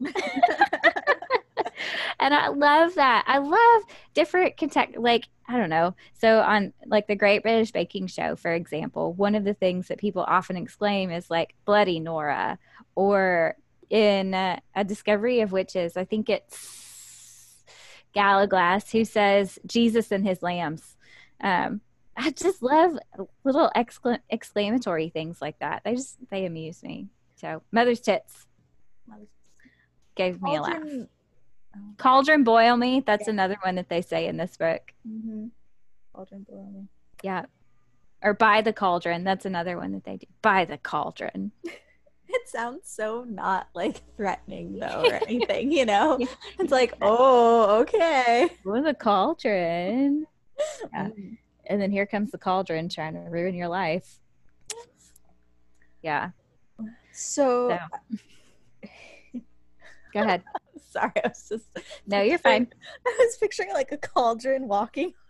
and 2.20 2.34
I 2.34 2.48
love 2.48 2.94
that. 2.96 3.24
I 3.26 3.38
love 3.38 3.82
different 4.14 4.56
context. 4.56 4.98
Like 4.98 5.28
I 5.48 5.56
don't 5.56 5.70
know. 5.70 5.94
So 6.20 6.40
on 6.40 6.72
like 6.86 7.06
the 7.06 7.14
Great 7.14 7.42
British 7.42 7.70
Baking 7.70 8.08
Show, 8.08 8.36
for 8.36 8.52
example, 8.52 9.12
one 9.12 9.34
of 9.34 9.44
the 9.44 9.54
things 9.54 9.88
that 9.88 9.98
people 9.98 10.24
often 10.26 10.56
exclaim 10.56 11.10
is 11.10 11.30
like 11.30 11.54
"Bloody 11.64 12.00
Nora," 12.00 12.58
or 12.94 13.56
in 13.88 14.34
uh, 14.34 14.58
a 14.74 14.84
Discovery 14.84 15.40
of 15.40 15.52
Witches, 15.52 15.96
I 15.96 16.04
think 16.04 16.28
it's 16.28 17.62
Gallowglass 18.12 18.90
who 18.90 19.04
says 19.04 19.58
"Jesus 19.66 20.10
and 20.10 20.26
His 20.26 20.42
lambs." 20.42 20.96
Um, 21.40 21.80
I 22.16 22.30
just 22.30 22.62
love 22.62 22.98
little 23.44 23.70
excla- 23.76 24.20
exclamatory 24.30 25.10
things 25.10 25.40
like 25.42 25.58
that. 25.58 25.82
They 25.84 25.94
just 25.94 26.16
they 26.30 26.46
amuse 26.46 26.82
me. 26.82 27.08
So 27.36 27.62
mother's 27.72 28.00
tits 28.00 28.46
gave 30.14 30.40
me 30.42 30.56
a 30.56 30.62
laugh. 30.62 30.72
Cauldron- 30.74 31.08
Cauldron 31.98 32.44
boil 32.44 32.76
me. 32.78 33.00
That's 33.00 33.26
Yeah. 33.26 33.32
another 33.34 33.56
one 33.62 33.74
that 33.74 33.88
they 33.90 34.00
say 34.00 34.26
in 34.26 34.38
this 34.38 34.56
book. 34.56 34.92
Mhm. 35.06 35.50
Cauldron 36.14 36.46
boil 36.48 36.70
me. 36.72 36.88
Yeah. 37.22 37.44
Or 38.22 38.32
by 38.32 38.62
the 38.62 38.72
cauldron. 38.72 39.24
That's 39.24 39.44
another 39.44 39.76
one 39.76 39.92
that 39.92 40.04
they 40.04 40.16
do. 40.16 40.26
By 40.42 40.64
the 40.64 40.78
cauldron. 40.78 41.52
It 42.28 42.48
sounds 42.48 42.90
so 42.90 43.22
not 43.22 43.68
like 43.72 44.02
threatening 44.16 44.80
though 44.80 45.04
or 45.06 45.14
anything, 45.28 45.70
you 45.70 45.86
know? 45.86 46.18
It's 46.58 46.72
like, 46.72 46.92
oh, 47.00 47.78
okay. 47.82 48.48
By 48.64 48.80
the 48.80 48.94
cauldron. 48.94 50.26
Yeah. 50.92 51.10
Mm. 51.10 51.38
And 51.68 51.80
then 51.80 51.90
here 51.90 52.06
comes 52.06 52.30
the 52.30 52.38
cauldron 52.38 52.88
trying 52.88 53.14
to 53.14 53.20
ruin 53.20 53.54
your 53.54 53.68
life. 53.68 54.20
Yeah. 56.02 56.30
So, 57.12 57.68
So. 57.70 58.90
Go 60.12 60.22
ahead. 60.22 60.42
sorry, 60.90 61.12
I 61.24 61.28
was 61.28 61.48
just 61.48 61.66
No, 62.06 62.22
you're 62.22 62.38
fine. 62.38 62.68
I 63.06 63.16
was 63.18 63.36
picturing 63.38 63.72
like 63.72 63.92
a 63.92 63.98
cauldron 63.98 64.68
walking. 64.68 65.12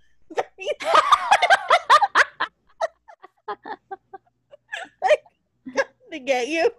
to 6.12 6.18
get 6.18 6.48
you. 6.48 6.70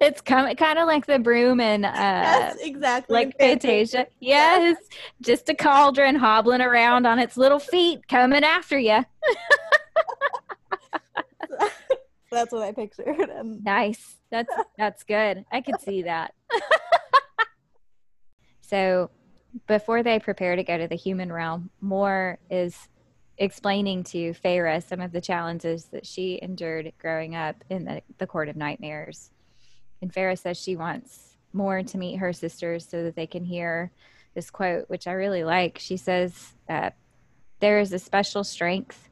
It's 0.00 0.20
kind 0.20 0.78
of 0.78 0.86
like 0.86 1.06
the 1.06 1.18
broom 1.18 1.58
and 1.58 1.86
uh 1.86 1.90
Yes, 1.94 2.56
exactly. 2.60 3.14
like 3.14 3.38
Fantasia. 3.38 4.06
Yes. 4.20 4.76
Just 5.22 5.48
a 5.48 5.54
cauldron 5.54 6.16
hobbling 6.16 6.60
around 6.60 7.06
on 7.06 7.18
its 7.18 7.36
little 7.36 7.58
feet 7.58 8.06
coming 8.08 8.44
after 8.44 8.78
you. 8.78 9.04
That's 12.30 12.52
what 12.52 12.62
I 12.62 12.72
pictured. 12.72 13.30
Nice. 13.62 14.16
That's 14.30 14.52
that's 14.76 15.02
good. 15.04 15.44
I 15.52 15.60
could 15.60 15.80
see 15.80 16.02
that. 16.02 16.34
so 18.60 19.10
before 19.68 20.02
they 20.02 20.18
prepare 20.18 20.56
to 20.56 20.64
go 20.64 20.76
to 20.76 20.88
the 20.88 20.96
human 20.96 21.32
realm, 21.32 21.70
Mor 21.80 22.38
is 22.50 22.76
explaining 23.38 24.04
to 24.04 24.32
Feyre 24.32 24.82
some 24.86 25.00
of 25.00 25.12
the 25.12 25.20
challenges 25.20 25.86
that 25.86 26.06
she 26.06 26.38
endured 26.42 26.92
growing 26.98 27.34
up 27.34 27.56
in 27.68 27.84
the, 27.84 28.02
the 28.18 28.26
Court 28.26 28.48
of 28.48 28.56
Nightmares. 28.56 29.30
And 30.00 30.12
Feyre 30.12 30.38
says 30.38 30.56
she 30.56 30.76
wants 30.76 31.36
Mor 31.52 31.82
to 31.82 31.98
meet 31.98 32.16
her 32.16 32.32
sisters 32.32 32.86
so 32.88 33.02
that 33.04 33.16
they 33.16 33.26
can 33.26 33.44
hear 33.44 33.90
this 34.34 34.50
quote, 34.50 34.88
which 34.88 35.06
I 35.06 35.12
really 35.12 35.44
like. 35.44 35.78
She 35.78 35.96
says, 35.96 36.52
uh, 36.68 36.90
There 37.60 37.80
is 37.80 37.92
a 37.92 37.98
special 37.98 38.44
strength 38.44 39.08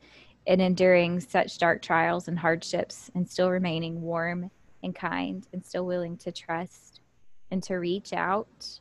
in 0.47 0.61
enduring 0.61 1.21
such 1.21 1.59
dark 1.59 1.83
trials 1.83 2.29
and 2.29 2.39
hardships 2.39 3.11
and 3.15 3.29
still 3.29 3.51
remaining 3.51 4.03
warm 4.03 4.51
and 4.83 4.95
kind 4.95 5.47
and 5.53 5.65
still 5.65 5.87
willing 5.87 6.17
to 6.19 6.33
trust 6.33 7.01
and 7.51 7.63
to 7.63 7.77
reach 7.77 8.13
out. 8.13 8.81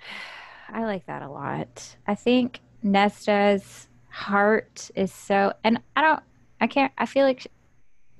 I 0.68 0.84
like 0.84 1.06
that 1.06 1.22
a 1.22 1.28
lot. 1.28 1.96
I 2.06 2.14
think 2.14 2.60
Nesta's 2.82 3.88
heart 4.08 4.90
is 4.94 5.12
so, 5.12 5.52
and 5.64 5.80
I 5.96 6.02
don't, 6.02 6.22
I 6.60 6.66
can't, 6.66 6.92
I 6.98 7.06
feel 7.06 7.24
like 7.24 7.46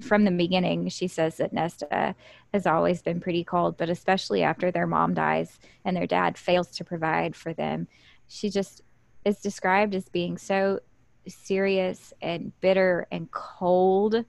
from 0.01 0.25
the 0.25 0.31
beginning, 0.31 0.89
she 0.89 1.09
says 1.09 1.37
that 1.37 1.53
Nesta 1.53 2.15
has 2.53 2.67
always 2.67 3.03
been 3.03 3.21
pretty 3.21 3.45
cold, 3.45 3.77
but 3.77 3.91
especially 3.91 4.43
after 4.43 4.71
their 4.71 4.87
mom 4.87 5.15
dies 5.15 5.59
and 5.85 5.97
their 5.97 6.07
dad 6.07 6.39
fails 6.39 6.69
to 6.69 6.85
provide 6.85 7.37
for 7.37 7.53
them, 7.53 7.87
she 8.29 8.49
just 8.49 8.83
is 9.25 9.41
described 9.41 9.95
as 9.95 10.09
being 10.09 10.39
so 10.39 10.81
serious 11.29 12.13
and 12.23 12.53
bitter 12.61 13.07
and 13.11 13.31
cold. 13.31 14.25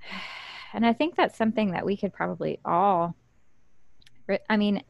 And 0.72 0.84
I 0.84 0.92
think 0.92 1.14
that's 1.14 1.38
something 1.38 1.70
that 1.70 1.86
we 1.86 1.96
could 1.96 2.12
probably 2.12 2.58
all, 2.64 3.14
I 4.50 4.56
mean, 4.56 4.82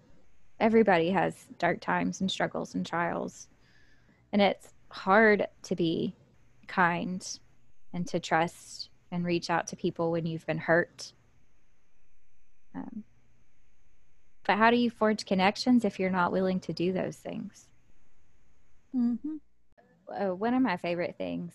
everybody 0.58 1.10
has 1.10 1.46
dark 1.58 1.82
times 1.82 2.22
and 2.22 2.30
struggles 2.30 2.74
and 2.74 2.86
trials. 2.86 3.48
And 4.34 4.42
it's 4.42 4.74
hard 4.90 5.46
to 5.62 5.76
be 5.76 6.16
kind 6.66 7.24
and 7.92 8.04
to 8.08 8.18
trust 8.18 8.90
and 9.12 9.24
reach 9.24 9.48
out 9.48 9.68
to 9.68 9.76
people 9.76 10.10
when 10.10 10.26
you've 10.26 10.44
been 10.44 10.58
hurt. 10.58 11.12
Um, 12.74 13.04
But 14.44 14.58
how 14.58 14.70
do 14.70 14.76
you 14.76 14.90
forge 14.90 15.24
connections 15.24 15.84
if 15.84 16.00
you're 16.00 16.10
not 16.10 16.32
willing 16.32 16.58
to 16.60 16.72
do 16.72 16.92
those 16.92 17.16
things? 17.16 17.68
Mm-hmm. 18.94 19.36
Uh, 20.12 20.34
one 20.34 20.54
of 20.54 20.62
my 20.62 20.76
favorite 20.78 21.14
things 21.16 21.52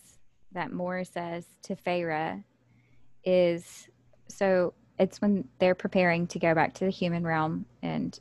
that 0.52 0.72
Mor 0.72 1.04
says 1.04 1.46
to 1.64 1.76
Feyre 1.76 2.42
is 3.24 3.88
so 4.28 4.72
it's 4.98 5.20
when 5.20 5.46
they're 5.58 5.74
preparing 5.74 6.26
to 6.28 6.38
go 6.38 6.54
back 6.54 6.72
to 6.74 6.86
the 6.86 6.90
human 6.90 7.24
realm, 7.24 7.66
and 7.82 8.18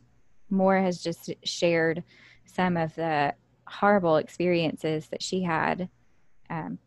Mor 0.49 0.77
has 0.77 1.01
just 1.01 1.33
shared 1.45 2.03
some 2.45 2.75
of 2.75 2.93
the 2.95 3.33
horrible 3.71 4.17
experiences 4.17 5.07
that 5.07 5.21
she 5.21 5.43
had. 5.43 5.89
Um, 6.49 6.79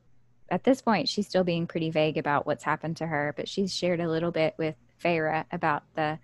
at 0.50 0.64
this 0.64 0.82
point, 0.82 1.08
she's 1.08 1.26
still 1.26 1.44
being 1.44 1.66
pretty 1.66 1.90
vague 1.90 2.18
about 2.18 2.46
what's 2.46 2.64
happened 2.64 2.98
to 2.98 3.06
her, 3.06 3.32
but 3.36 3.48
she's 3.48 3.74
shared 3.74 4.00
a 4.00 4.10
little 4.10 4.30
bit 4.30 4.54
with 4.58 4.74
Feyre 5.02 5.44
about 5.50 5.82
the 5.94 6.18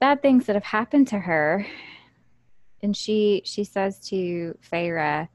bad 0.00 0.22
things 0.22 0.46
that 0.46 0.56
have 0.56 0.64
happened 0.64 1.08
to 1.08 1.18
her. 1.18 1.66
And 2.82 2.96
she 2.96 3.42
she 3.44 3.64
says 3.64 3.98
to 4.10 4.56
Feyre, 4.70 5.28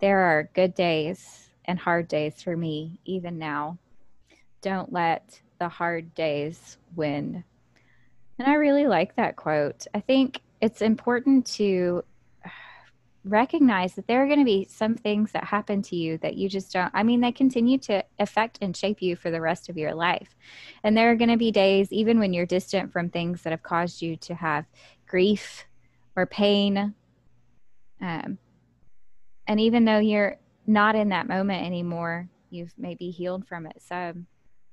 "There 0.00 0.18
are 0.18 0.50
good 0.54 0.74
days 0.74 1.50
and 1.64 1.78
hard 1.78 2.08
days 2.08 2.42
for 2.42 2.56
me, 2.56 2.98
even 3.04 3.38
now. 3.38 3.78
Don't 4.62 4.92
let 4.92 5.40
the 5.58 5.68
hard 5.68 6.14
days 6.14 6.78
win." 6.96 7.44
And 8.38 8.48
I 8.48 8.54
really 8.54 8.86
like 8.86 9.14
that 9.16 9.36
quote. 9.36 9.86
I 9.94 10.00
think 10.00 10.40
it's 10.60 10.82
important 10.82 11.46
to 11.58 12.02
recognize 13.24 13.94
that 13.94 14.06
there 14.08 14.22
are 14.22 14.26
going 14.26 14.38
to 14.38 14.44
be 14.44 14.66
some 14.68 14.96
things 14.96 15.30
that 15.32 15.44
happen 15.44 15.80
to 15.80 15.94
you 15.94 16.18
that 16.18 16.34
you 16.34 16.48
just 16.48 16.72
don't 16.72 16.90
i 16.92 17.04
mean 17.04 17.20
they 17.20 17.30
continue 17.30 17.78
to 17.78 18.02
affect 18.18 18.58
and 18.60 18.76
shape 18.76 19.00
you 19.00 19.14
for 19.14 19.30
the 19.30 19.40
rest 19.40 19.68
of 19.68 19.78
your 19.78 19.94
life. 19.94 20.34
And 20.82 20.96
there 20.96 21.10
are 21.10 21.16
going 21.16 21.30
to 21.30 21.36
be 21.36 21.52
days 21.52 21.92
even 21.92 22.18
when 22.18 22.32
you're 22.32 22.46
distant 22.46 22.92
from 22.92 23.08
things 23.08 23.42
that 23.42 23.50
have 23.50 23.62
caused 23.62 24.02
you 24.02 24.16
to 24.16 24.34
have 24.34 24.66
grief 25.06 25.66
or 26.16 26.26
pain 26.26 26.94
um, 28.00 28.38
and 29.46 29.60
even 29.60 29.84
though 29.84 29.98
you're 29.98 30.36
not 30.66 30.96
in 30.96 31.10
that 31.10 31.28
moment 31.28 31.64
anymore 31.64 32.28
you've 32.50 32.74
maybe 32.76 33.10
healed 33.10 33.46
from 33.46 33.66
it 33.66 33.80
so 33.80 34.12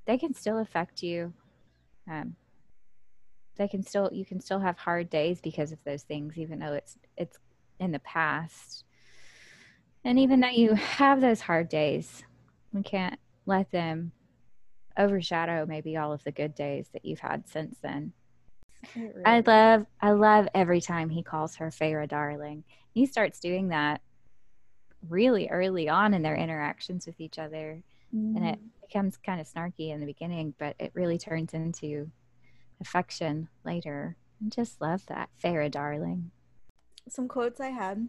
they 0.09 0.17
can 0.17 0.33
still 0.33 0.57
affect 0.57 1.03
you. 1.03 1.31
Um, 2.09 2.35
they 3.57 3.67
can 3.67 3.83
still 3.83 4.09
you 4.11 4.25
can 4.25 4.39
still 4.39 4.59
have 4.59 4.77
hard 4.77 5.07
days 5.09 5.39
because 5.39 5.71
of 5.71 5.77
those 5.83 6.01
things 6.01 6.37
even 6.39 6.57
though 6.57 6.73
it's 6.73 6.97
it's 7.15 7.37
in 7.79 7.91
the 7.91 7.99
past. 7.99 8.83
And 10.03 10.19
even 10.19 10.39
though 10.39 10.49
you 10.49 10.73
have 10.73 11.21
those 11.21 11.41
hard 11.41 11.69
days, 11.69 12.23
we 12.71 12.83
can't 12.83 13.19
let 13.45 13.71
them 13.71 14.11
overshadow 14.97 15.65
maybe 15.67 15.97
all 15.97 16.13
of 16.13 16.23
the 16.23 16.31
good 16.31 16.55
days 16.55 16.89
that 16.93 17.05
you've 17.05 17.19
had 17.19 17.47
since 17.47 17.77
then. 17.81 18.13
Really 18.95 19.25
I 19.25 19.41
love 19.45 19.85
I 19.99 20.11
love 20.11 20.47
every 20.53 20.79
time 20.79 21.09
he 21.09 21.21
calls 21.21 21.55
her 21.55 21.69
Feyre 21.69 22.07
darling. 22.07 22.63
He 22.91 23.05
starts 23.05 23.39
doing 23.39 23.69
that 23.69 24.01
really 25.07 25.49
early 25.49 25.89
on 25.89 26.13
in 26.13 26.21
their 26.21 26.35
interactions 26.35 27.05
with 27.05 27.19
each 27.19 27.39
other. 27.39 27.81
Mm. 28.15 28.37
And 28.37 28.47
it 28.47 28.55
mm-hmm. 28.55 28.87
becomes 28.87 29.17
kind 29.17 29.41
of 29.41 29.51
snarky 29.51 29.91
in 29.93 29.99
the 29.99 30.05
beginning, 30.05 30.53
but 30.57 30.75
it 30.79 30.91
really 30.93 31.17
turns 31.17 31.53
into 31.53 32.09
affection 32.81 33.49
later. 33.65 34.15
I 34.43 34.49
just 34.49 34.79
love 34.79 35.05
that. 35.07 35.29
Feyre 35.43 35.69
darling 35.69 36.31
some 37.11 37.27
quotes 37.27 37.59
I 37.59 37.69
had. 37.69 38.07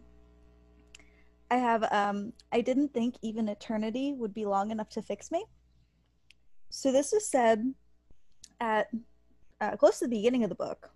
I 1.50 1.56
have 1.56 1.84
um 1.92 2.32
I 2.52 2.60
didn't 2.60 2.94
think 2.94 3.16
even 3.22 3.48
eternity 3.48 4.14
would 4.16 4.32
be 4.32 4.46
long 4.46 4.70
enough 4.70 4.88
to 4.90 5.02
fix 5.02 5.30
me. 5.30 5.44
So 6.70 6.92
this 6.92 7.12
was 7.12 7.26
said 7.26 7.74
at 8.60 8.88
uh, 9.60 9.76
close 9.76 9.98
to 9.98 10.06
the 10.06 10.16
beginning 10.16 10.44
of 10.44 10.48
the 10.48 10.54
book, 10.54 10.90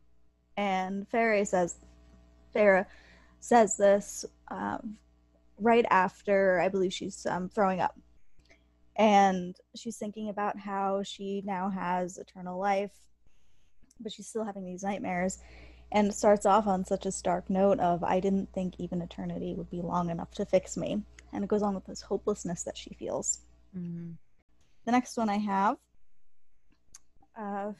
and 0.56 1.08
Feyre 1.10 1.46
says, 1.46 1.76
Feyre 2.54 2.86
says 3.40 3.76
this 3.76 4.24
um, 4.50 4.96
right 5.58 5.84
after 5.90 6.60
I 6.60 6.68
believe 6.68 6.92
she's 6.92 7.26
um, 7.26 7.48
throwing 7.48 7.80
up, 7.80 7.98
and 8.96 9.56
she's 9.74 9.96
thinking 9.96 10.28
about 10.28 10.58
how 10.58 11.02
she 11.02 11.42
now 11.44 11.68
has 11.68 12.16
eternal 12.16 12.58
life, 12.58 12.92
but 14.00 14.12
she's 14.12 14.28
still 14.28 14.44
having 14.44 14.64
these 14.64 14.82
nightmares, 14.82 15.38
and 15.92 16.12
starts 16.14 16.46
off 16.46 16.66
on 16.66 16.84
such 16.84 17.06
a 17.06 17.12
stark 17.12 17.48
note 17.48 17.80
of 17.80 18.02
i 18.04 18.20
didn't 18.20 18.52
think 18.52 18.74
even 18.78 19.02
eternity 19.02 19.54
would 19.54 19.70
be 19.70 19.80
long 19.80 20.10
enough 20.10 20.30
to 20.32 20.44
fix 20.44 20.76
me 20.76 21.02
and 21.32 21.44
it 21.44 21.48
goes 21.48 21.62
on 21.62 21.74
with 21.74 21.84
this 21.86 22.00
hopelessness 22.00 22.62
that 22.62 22.76
she 22.76 22.94
feels. 22.94 23.40
Mm-hmm. 23.76 24.12
the 24.84 24.92
next 24.92 25.16
one 25.16 25.28
i 25.28 25.38
have 25.38 25.76
uh, 27.36 27.72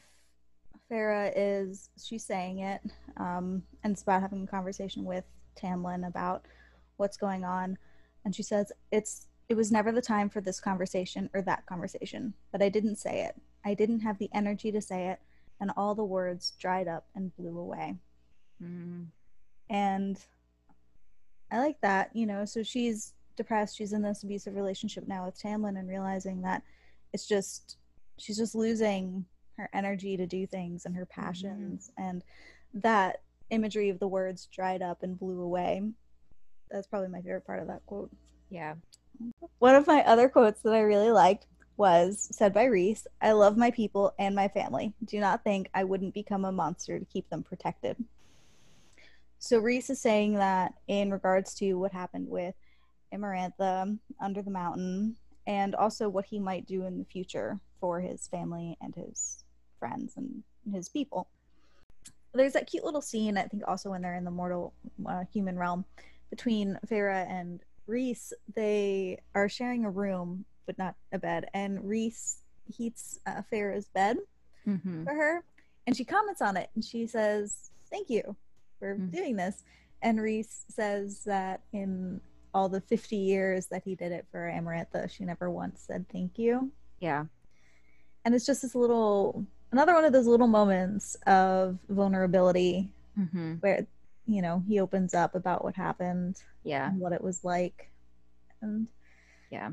Feyre 0.91 1.31
is 1.33 1.89
she's 2.03 2.25
saying 2.25 2.59
it 2.59 2.81
um, 3.17 3.63
and 3.83 3.93
it's 3.93 4.01
about 4.01 4.21
having 4.21 4.43
a 4.43 4.47
conversation 4.47 5.05
with 5.05 5.23
tamlin 5.55 6.05
about 6.07 6.45
what's 6.97 7.17
going 7.17 7.45
on 7.45 7.77
and 8.25 8.35
she 8.35 8.43
says 8.43 8.71
it's 8.91 9.27
it 9.47 9.55
was 9.55 9.71
never 9.71 9.91
the 9.91 10.01
time 10.01 10.29
for 10.29 10.41
this 10.41 10.59
conversation 10.59 11.29
or 11.33 11.41
that 11.41 11.65
conversation 11.65 12.33
but 12.51 12.61
i 12.61 12.69
didn't 12.69 12.97
say 12.97 13.23
it. 13.23 13.35
I 13.65 13.73
didn't 13.73 14.01
have 14.01 14.19
the 14.19 14.29
energy 14.33 14.71
to 14.71 14.81
say 14.81 15.07
it 15.07 15.19
and 15.61 15.71
all 15.77 15.95
the 15.95 16.03
words 16.03 16.53
dried 16.59 16.87
up 16.87 17.05
and 17.15 17.35
blew 17.35 17.57
away. 17.57 17.95
Mm. 18.61 19.07
And 19.69 20.19
I 21.51 21.59
like 21.59 21.79
that, 21.81 22.15
you 22.15 22.25
know. 22.25 22.45
So 22.45 22.63
she's 22.63 23.13
depressed. 23.35 23.77
She's 23.77 23.93
in 23.93 24.01
this 24.01 24.23
abusive 24.23 24.55
relationship 24.55 25.07
now 25.07 25.25
with 25.25 25.41
Tamlin 25.41 25.79
and 25.79 25.87
realizing 25.87 26.41
that 26.41 26.63
it's 27.13 27.27
just, 27.27 27.77
she's 28.17 28.37
just 28.37 28.55
losing 28.55 29.25
her 29.57 29.69
energy 29.73 30.17
to 30.17 30.25
do 30.25 30.45
things 30.45 30.85
and 30.85 30.95
her 30.95 31.05
passions. 31.05 31.91
Mm. 31.99 32.09
And 32.09 32.23
that 32.75 33.21
imagery 33.49 33.89
of 33.89 33.99
the 33.99 34.07
words 34.07 34.47
dried 34.53 34.81
up 34.81 35.03
and 35.03 35.17
blew 35.17 35.41
away. 35.41 35.83
That's 36.71 36.87
probably 36.87 37.09
my 37.09 37.21
favorite 37.21 37.45
part 37.45 37.61
of 37.61 37.67
that 37.67 37.85
quote. 37.85 38.11
Yeah. 38.49 38.75
One 39.59 39.75
of 39.75 39.87
my 39.87 40.03
other 40.03 40.27
quotes 40.27 40.61
that 40.61 40.73
I 40.73 40.81
really 40.81 41.11
liked 41.11 41.47
was 41.77 42.27
said 42.31 42.53
by 42.53 42.65
Rhys 42.65 43.07
I 43.21 43.33
love 43.33 43.57
my 43.57 43.71
people 43.71 44.13
and 44.19 44.35
my 44.35 44.47
family. 44.47 44.93
Do 45.03 45.19
not 45.19 45.43
think 45.43 45.69
I 45.73 45.83
wouldn't 45.83 46.13
become 46.13 46.45
a 46.45 46.51
monster 46.51 46.99
to 46.99 47.05
keep 47.05 47.29
them 47.29 47.43
protected. 47.43 47.97
So 49.39 49.59
Rhys 49.59 49.89
is 49.89 49.99
saying 49.99 50.35
that 50.35 50.73
in 50.87 51.11
regards 51.11 51.53
to 51.55 51.73
what 51.75 51.91
happened 51.91 52.29
with 52.29 52.55
Amarantha 53.13 53.97
under 54.19 54.41
the 54.41 54.51
mountain 54.51 55.15
and 55.47 55.75
also 55.75 56.09
what 56.09 56.25
he 56.25 56.39
might 56.39 56.65
do 56.65 56.85
in 56.85 56.97
the 56.97 57.05
future 57.05 57.59
for 57.79 57.99
his 57.99 58.27
family 58.27 58.77
and 58.81 58.95
his 58.95 59.43
friends 59.77 60.13
and 60.17 60.43
his 60.73 60.89
people. 60.89 61.27
There's 62.33 62.53
that 62.53 62.67
cute 62.67 62.83
little 62.83 63.01
scene, 63.01 63.37
I 63.37 63.43
think, 63.43 63.63
also 63.67 63.91
when 63.91 64.01
they're 64.01 64.15
in 64.15 64.25
the 64.25 64.31
mortal 64.31 64.73
uh, 65.05 65.23
human 65.31 65.57
realm 65.57 65.85
between 66.29 66.77
Feyre 66.87 67.29
and 67.29 67.61
Rhys. 67.87 68.33
They 68.55 69.21
are 69.35 69.47
sharing 69.47 69.85
a 69.85 69.89
room 69.89 70.45
but 70.65 70.77
not 70.77 70.95
a 71.11 71.19
bed. 71.19 71.47
And 71.53 71.83
Rhys 71.83 72.37
heats 72.65 73.19
uh, 73.25 73.41
Feyre's 73.49 73.87
bed 73.89 74.17
mm-hmm. 74.67 75.03
for 75.03 75.13
her, 75.13 75.43
and 75.87 75.95
she 75.95 76.05
comments 76.05 76.41
on 76.41 76.57
it, 76.57 76.69
and 76.75 76.83
she 76.83 77.07
says, 77.07 77.71
"Thank 77.89 78.09
you 78.09 78.35
for 78.79 78.95
mm-hmm. 78.95 79.09
doing 79.09 79.35
this." 79.35 79.63
And 80.01 80.21
Rhys 80.21 80.65
says 80.69 81.23
that 81.25 81.61
in 81.73 82.21
all 82.53 82.69
the 82.69 82.79
50 82.79 83.17
years 83.17 83.67
that 83.67 83.83
he 83.83 83.95
did 83.95 84.13
it 84.13 84.25
for 84.31 84.49
Amarantha, 84.49 85.09
she 85.09 85.25
never 85.25 85.51
once 85.51 85.83
said 85.85 86.05
thank 86.09 86.39
you. 86.39 86.71
Yeah. 86.99 87.25
And 88.23 88.33
it's 88.33 88.45
just 88.45 88.61
this 88.61 88.75
little, 88.75 89.45
another 89.71 89.93
one 89.93 90.05
of 90.05 90.13
those 90.13 90.25
little 90.25 90.47
moments 90.47 91.15
of 91.27 91.77
vulnerability 91.89 92.89
mm-hmm. 93.19 93.55
where, 93.55 93.85
you 94.25 94.41
know, 94.41 94.63
he 94.67 94.79
opens 94.79 95.13
up 95.13 95.35
about 95.35 95.65
what 95.65 95.75
happened. 95.75 96.41
Yeah. 96.63 96.91
what 96.91 97.11
it 97.11 97.21
was 97.21 97.43
like. 97.43 97.91
And 98.61 98.87
yeah. 99.51 99.71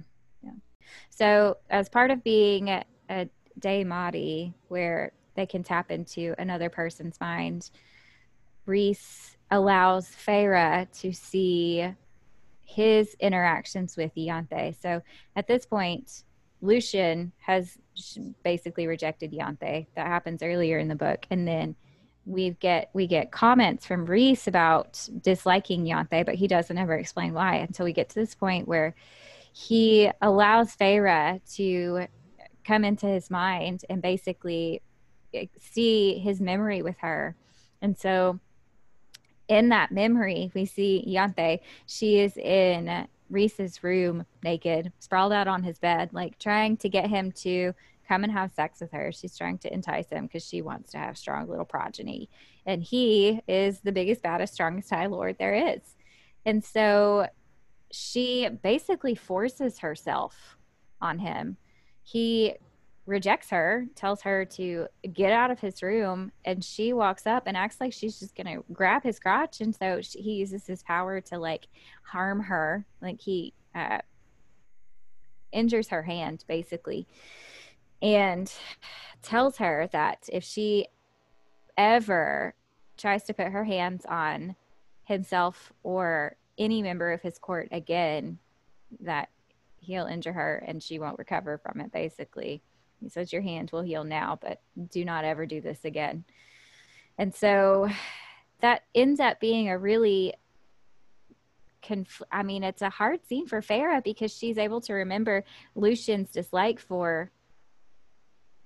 So, 1.11 1.59
as 1.71 1.89
part 1.89 2.11
of 2.11 2.23
being 2.23 2.69
a, 2.69 2.85
a 3.09 3.29
daemati, 3.61 4.55
where 4.69 5.13
they 5.35 5.47
can 5.47 5.63
tap 5.63 5.91
into 5.91 6.35
another 6.39 6.69
person's 6.69 7.21
mind, 7.21 7.71
Rhys 8.67 9.37
allows 9.51 10.09
Feyre 10.09 10.91
to 11.01 11.13
see 11.13 11.89
his 12.65 13.15
interactions 13.21 13.97
with 13.97 14.15
Ianthe. 14.15 14.81
So, 14.81 15.03
at 15.37 15.47
this 15.47 15.67
point, 15.67 16.25
Lucien 16.61 17.33
has 17.39 17.77
basically 18.45 18.87
rejected 18.87 19.33
Ianthe. 19.33 19.87
That 19.95 20.07
happens 20.07 20.43
earlier 20.43 20.79
in 20.79 20.89
the 20.89 20.95
book, 20.95 21.27
and 21.31 21.47
then 21.47 21.75
we 22.25 22.51
get 22.51 22.91
we 22.93 23.07
get 23.07 23.33
comments 23.33 23.85
from 23.85 24.07
Rhys 24.07 24.47
about 24.47 25.09
disliking 25.21 25.85
Ianthe, 25.85 26.25
but 26.25 26.37
he 26.37 26.47
doesn't 26.47 26.79
ever 26.79 26.95
explain 26.95 27.35
why 27.35 27.57
until 27.57 27.85
we 27.85 27.93
get 27.93 28.09
to 28.11 28.15
this 28.15 28.35
point 28.35 28.69
where 28.69 28.95
he 29.53 30.11
allows 30.21 30.75
Feyre 30.75 31.41
to 31.57 32.07
come 32.65 32.85
into 32.85 33.07
his 33.07 33.31
mind 33.31 33.85
and 33.91 34.01
basically 34.01 34.83
eh, 35.35 35.47
see 35.61 36.19
his 36.19 36.41
memory 36.41 36.83
with 36.83 36.97
her. 36.99 37.37
And 37.81 37.97
so 37.99 38.41
in 39.49 39.69
that 39.71 39.93
memory, 39.93 40.51
we 40.55 40.65
see 40.65 41.05
Ianthe. 41.07 41.61
She 41.87 42.21
is 42.21 42.37
in 42.37 43.07
Rhys's 43.29 43.83
room 43.83 44.25
naked, 44.43 44.93
sprawled 44.99 45.33
out 45.33 45.49
on 45.49 45.63
his 45.63 45.79
bed, 45.79 46.11
like 46.13 46.39
trying 46.39 46.77
to 46.79 46.89
get 46.89 47.09
him 47.09 47.33
to 47.33 47.75
come 48.09 48.25
and 48.25 48.33
have 48.33 48.53
sex 48.53 48.81
with 48.81 48.93
her. 48.93 49.13
She's 49.13 49.37
trying 49.37 49.59
to 49.59 49.73
entice 49.73 50.09
him 50.09 50.27
because 50.27 50.47
she 50.47 50.63
wants 50.63 50.93
to 50.93 50.99
have 50.99 51.19
strong 51.19 51.49
little 51.49 51.65
progeny. 51.65 52.29
And 52.67 52.83
he 52.83 53.41
is 53.49 53.81
the 53.81 53.93
biggest, 53.93 54.23
baddest, 54.23 54.55
strongest 54.55 54.91
High 54.91 55.07
Lord 55.07 55.37
there 55.39 55.55
is. 55.55 55.97
And 56.45 56.65
so 56.65 57.27
she 57.93 58.49
basically 58.63 59.15
forces 59.15 59.79
herself 59.79 60.57
on 61.01 61.19
him. 61.19 61.59
He 62.03 62.55
rejects 63.05 63.51
her, 63.51 63.87
tells 63.95 64.23
her 64.23 64.45
to 64.45 64.87
get 65.13 65.33
out 65.33 65.51
of 65.51 65.61
his 65.61 65.83
room, 65.83 66.33
and 66.45 66.65
she 66.65 66.93
walks 66.93 67.27
up 67.27 67.45
and 67.47 67.57
acts 67.57 67.81
like 67.81 67.93
she's 67.93 68.19
just 68.19 68.35
gonna 68.35 68.59
grab 68.73 69.03
his 69.03 69.19
crotch. 69.19 69.61
And 69.61 69.75
so 69.75 70.01
she, 70.01 70.21
he 70.21 70.33
uses 70.35 70.67
his 70.67 70.83
power 70.83 71.21
to 71.21 71.39
like 71.39 71.67
harm 72.03 72.41
her, 72.41 72.87
like 73.03 73.21
he 73.21 73.53
uh, 73.75 73.99
injures 75.53 75.89
her 75.89 76.03
hand 76.03 76.45
basically, 76.49 77.07
and 78.01 78.53
tells 79.23 79.59
her 79.59 79.89
that 79.93 80.29
if 80.33 80.43
she 80.43 80.87
ever 81.77 82.55
tries 82.97 83.25
to 83.25 83.35
put 83.35 83.49
her 83.49 83.65
hands 83.65 84.05
on 84.07 84.57
himself 85.05 85.73
or 85.83 86.37
any 86.63 86.83
member 86.83 87.13
of 87.13 87.23
his 87.23 87.39
court 87.39 87.69
again, 87.73 88.39
that 89.01 89.29
he'll 89.81 90.07
injure 90.07 90.33
her 90.33 90.63
and 90.67 90.83
she 90.83 90.99
won't 90.99 91.19
recover 91.19 91.59
from 91.59 91.81
it 91.81 91.91
basically 91.93 92.63
he 93.03 93.09
says, 93.09 93.33
Your 93.33 93.43
hand 93.43 93.71
will 93.73 93.83
heal 93.83 94.05
now, 94.05 94.39
but 94.41 94.61
do 94.91 95.05
not 95.05 95.25
ever 95.25 95.45
do 95.45 95.61
this 95.61 95.85
again. 95.85 96.25
And 97.19 97.35
so 97.35 97.89
that 98.61 98.85
ends 98.95 99.21
up 99.21 99.41
being 99.41 99.69
a 99.69 99.77
really 99.77 100.35
conf- 101.83 102.23
I 102.31 102.43
mean, 102.43 102.63
it's 102.63 102.83
a 102.83 102.91
hard 102.91 103.27
scene 103.27 103.47
for 103.47 103.61
Feyre 103.61 104.03
because 104.03 104.33
she's 104.33 104.57
able 104.57 104.81
to 104.83 104.95
remember 104.95 105.45
lucien's 105.75 106.31
dislike 106.31 106.79
for 106.79 107.31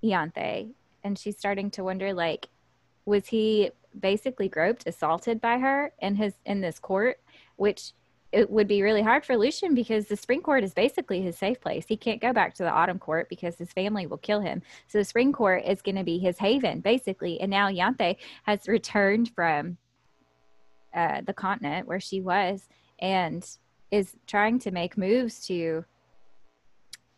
Ianthe. 0.04 0.70
And 1.02 1.18
she's 1.18 1.38
starting 1.38 1.70
to 1.72 1.84
wonder, 1.84 2.12
like, 2.12 2.48
was 3.04 3.28
he 3.28 3.70
basically 3.98 4.48
groped, 4.48 4.86
assaulted 4.86 5.40
by 5.40 5.58
her 5.58 5.92
in 6.00 6.16
his 6.16 6.34
in 6.44 6.60
this 6.60 6.78
court, 6.78 7.20
which 7.56 7.92
it 8.32 8.50
would 8.50 8.68
be 8.68 8.82
really 8.82 9.02
hard 9.02 9.24
for 9.24 9.36
Lucien 9.36 9.74
because 9.74 10.06
the 10.06 10.16
spring 10.16 10.42
court 10.42 10.64
is 10.64 10.74
basically 10.74 11.22
his 11.22 11.38
safe 11.38 11.60
place. 11.60 11.86
He 11.88 11.96
can't 11.96 12.20
go 12.20 12.32
back 12.32 12.54
to 12.54 12.64
the 12.64 12.70
autumn 12.70 12.98
court 12.98 13.28
because 13.28 13.56
his 13.56 13.72
family 13.72 14.06
will 14.06 14.18
kill 14.18 14.40
him. 14.40 14.62
So 14.88 14.98
the 14.98 15.04
spring 15.04 15.32
court 15.32 15.64
is 15.64 15.80
going 15.80 15.96
to 15.96 16.04
be 16.04 16.18
his 16.18 16.38
haven, 16.38 16.80
basically. 16.80 17.40
And 17.40 17.50
now 17.50 17.68
Ianthe 17.68 18.16
has 18.44 18.68
returned 18.68 19.30
from 19.34 19.78
uh, 20.94 21.20
the 21.24 21.32
continent 21.32 21.86
where 21.86 22.00
she 22.00 22.20
was 22.20 22.68
and 22.98 23.48
is 23.90 24.16
trying 24.26 24.58
to 24.60 24.70
make 24.70 24.98
moves 24.98 25.46
to 25.46 25.84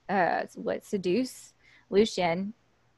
uh, 0.08 0.42
what 0.54 0.84
seduce 0.84 1.54
Lucien 1.90 2.52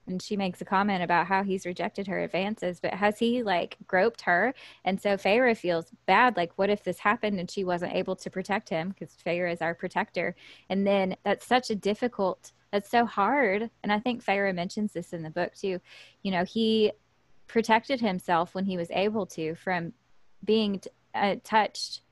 and 0.06 0.20
she 0.20 0.36
makes 0.36 0.60
a 0.60 0.64
comment 0.64 1.02
about 1.02 1.26
how 1.26 1.42
he's 1.42 1.66
rejected 1.66 2.06
her 2.06 2.20
advances, 2.20 2.80
but 2.80 2.94
has 2.94 3.18
he 3.18 3.42
like 3.42 3.76
groped 3.86 4.22
her? 4.22 4.54
And 4.84 5.00
so 5.00 5.16
Feyre 5.16 5.56
feels 5.56 5.86
bad. 6.06 6.36
Like, 6.36 6.52
what 6.56 6.70
if 6.70 6.82
this 6.82 6.98
happened 6.98 7.38
and 7.38 7.50
she 7.50 7.64
wasn't 7.64 7.94
able 7.94 8.16
to 8.16 8.30
protect 8.30 8.68
him? 8.68 8.90
Because 8.90 9.14
Feyre 9.24 9.52
is 9.52 9.62
our 9.62 9.74
protector. 9.74 10.34
And 10.68 10.86
then 10.86 11.16
that's 11.24 11.46
such 11.46 11.70
a 11.70 11.76
difficult, 11.76 12.52
that's 12.72 12.90
so 12.90 13.04
hard. 13.04 13.70
And 13.82 13.92
I 13.92 14.00
think 14.00 14.24
Feyre 14.24 14.54
mentions 14.54 14.92
this 14.92 15.12
in 15.12 15.22
the 15.22 15.30
book 15.30 15.54
too. 15.54 15.80
You 16.22 16.32
know, 16.32 16.44
he 16.44 16.92
protected 17.46 18.00
himself 18.00 18.54
when 18.54 18.64
he 18.64 18.76
was 18.76 18.90
able 18.90 19.26
to 19.26 19.54
from 19.54 19.92
being 20.44 20.80
t- 20.80 20.90
uh, 21.14 21.36
touched 21.44 22.02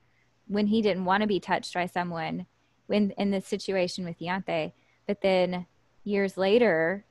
when 0.47 0.67
he 0.67 0.81
didn't 0.81 1.05
want 1.05 1.21
to 1.21 1.27
be 1.27 1.39
touched 1.39 1.73
by 1.73 1.85
someone 1.85 2.45
when 2.87 3.11
in 3.11 3.31
this 3.31 3.45
situation 3.45 4.03
with 4.03 4.19
Ianthe. 4.19 4.73
But 5.07 5.21
then 5.21 5.65
years 6.03 6.37
later, 6.37 7.05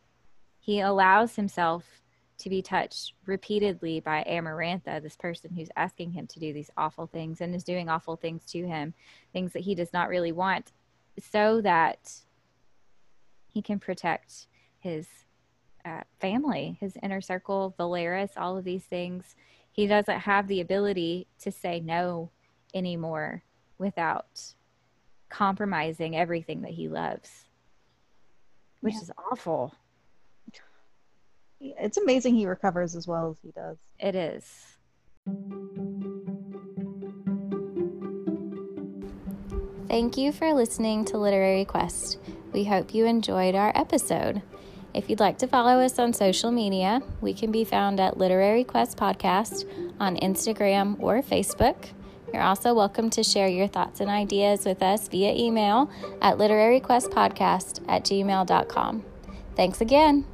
he 0.69 0.81
allows 0.81 1.35
himself 1.35 2.03
to 2.37 2.51
be 2.51 2.61
touched 2.61 3.15
repeatedly 3.25 4.01
by 4.01 4.23
Amarantha, 4.29 5.03
this 5.03 5.17
person 5.17 5.51
who's 5.51 5.71
asking 5.77 6.13
him 6.13 6.27
to 6.27 6.39
do 6.39 6.53
these 6.53 6.71
awful 6.77 7.07
things 7.07 7.41
and 7.41 7.55
is 7.55 7.65
doing 7.65 7.89
awful 7.89 8.17
things 8.17 8.45
to 8.51 8.67
him, 8.67 8.93
things 9.33 9.55
that 9.55 9.63
he 9.63 9.75
does 9.75 9.95
not 9.95 10.11
really 10.11 10.31
want, 10.31 10.73
so 11.19 11.63
that 11.63 12.13
he 13.47 13.63
can 13.63 13.79
protect 13.79 14.47
his 14.79 15.07
uh, 15.87 16.03
family, 16.21 16.77
his 16.83 16.99
inner 17.03 17.23
circle, 17.23 17.75
Velaris, 17.79 18.33
all 18.37 18.59
of 18.59 18.65
these 18.65 18.85
things. 18.85 19.37
He 19.73 19.87
doesn't 19.87 20.21
have 20.21 20.49
the 20.49 20.61
ability 20.61 21.29
to 21.39 21.51
say 21.51 21.81
no 21.81 22.31
anymore 22.75 23.43
without 23.79 24.43
compromising 25.31 26.15
everything 26.15 26.61
that 26.61 26.73
he 26.73 26.89
loves, 26.89 27.47
which 28.83 28.93
yeah. 28.93 29.01
is 29.01 29.11
awful 29.33 29.75
it's 31.61 31.97
amazing 31.97 32.35
he 32.35 32.47
recovers 32.47 32.95
as 32.95 33.07
well 33.07 33.31
as 33.31 33.37
he 33.43 33.51
does. 33.53 33.77
It 33.99 34.15
is. 34.15 34.45
Thank 39.89 40.17
you 40.17 40.33
for 40.33 40.53
listening 40.53 41.05
to 41.07 41.19
Literary 41.19 41.65
Quest. 41.65 42.19
We 42.53 42.65
hope 42.65 42.95
you 42.95 43.07
enjoyed 43.07 43.55
our 43.55 43.73
episode. 43.75 44.43
If 44.95 45.09
you'd 45.09 45.21
like 45.21 45.39
to 45.39 45.47
follow 45.47 45.81
us 45.81 45.99
on 45.99 46.13
social 46.13 46.51
media, 46.51 47.01
we 47.21 47.33
can 47.35 47.51
be 47.51 47.65
found 47.65 48.01
at 48.01 48.17
Literary 48.17 48.65
Quest 48.65 48.97
Podcast 48.97 49.65
on 50.01 50.17
Instagram 50.17 50.97
or 51.01 51.23
Facebook. 51.23 51.91
You're 52.33 52.43
also 52.43 52.75
welcome 52.75 53.09
to 53.11 53.23
share 53.23 53.49
your 53.49 53.69
thoughts 53.69 54.01
and 54.01 54.11
ideas 54.11 54.65
with 54.67 54.83
us 54.83 55.09
via 55.09 55.33
email 55.33 55.91
at 56.21 56.37
literaryquestpodcast 56.37 57.85
at 57.89 58.05
gmail.com. 58.05 59.05
Thanks 59.57 59.81
again. 59.81 60.25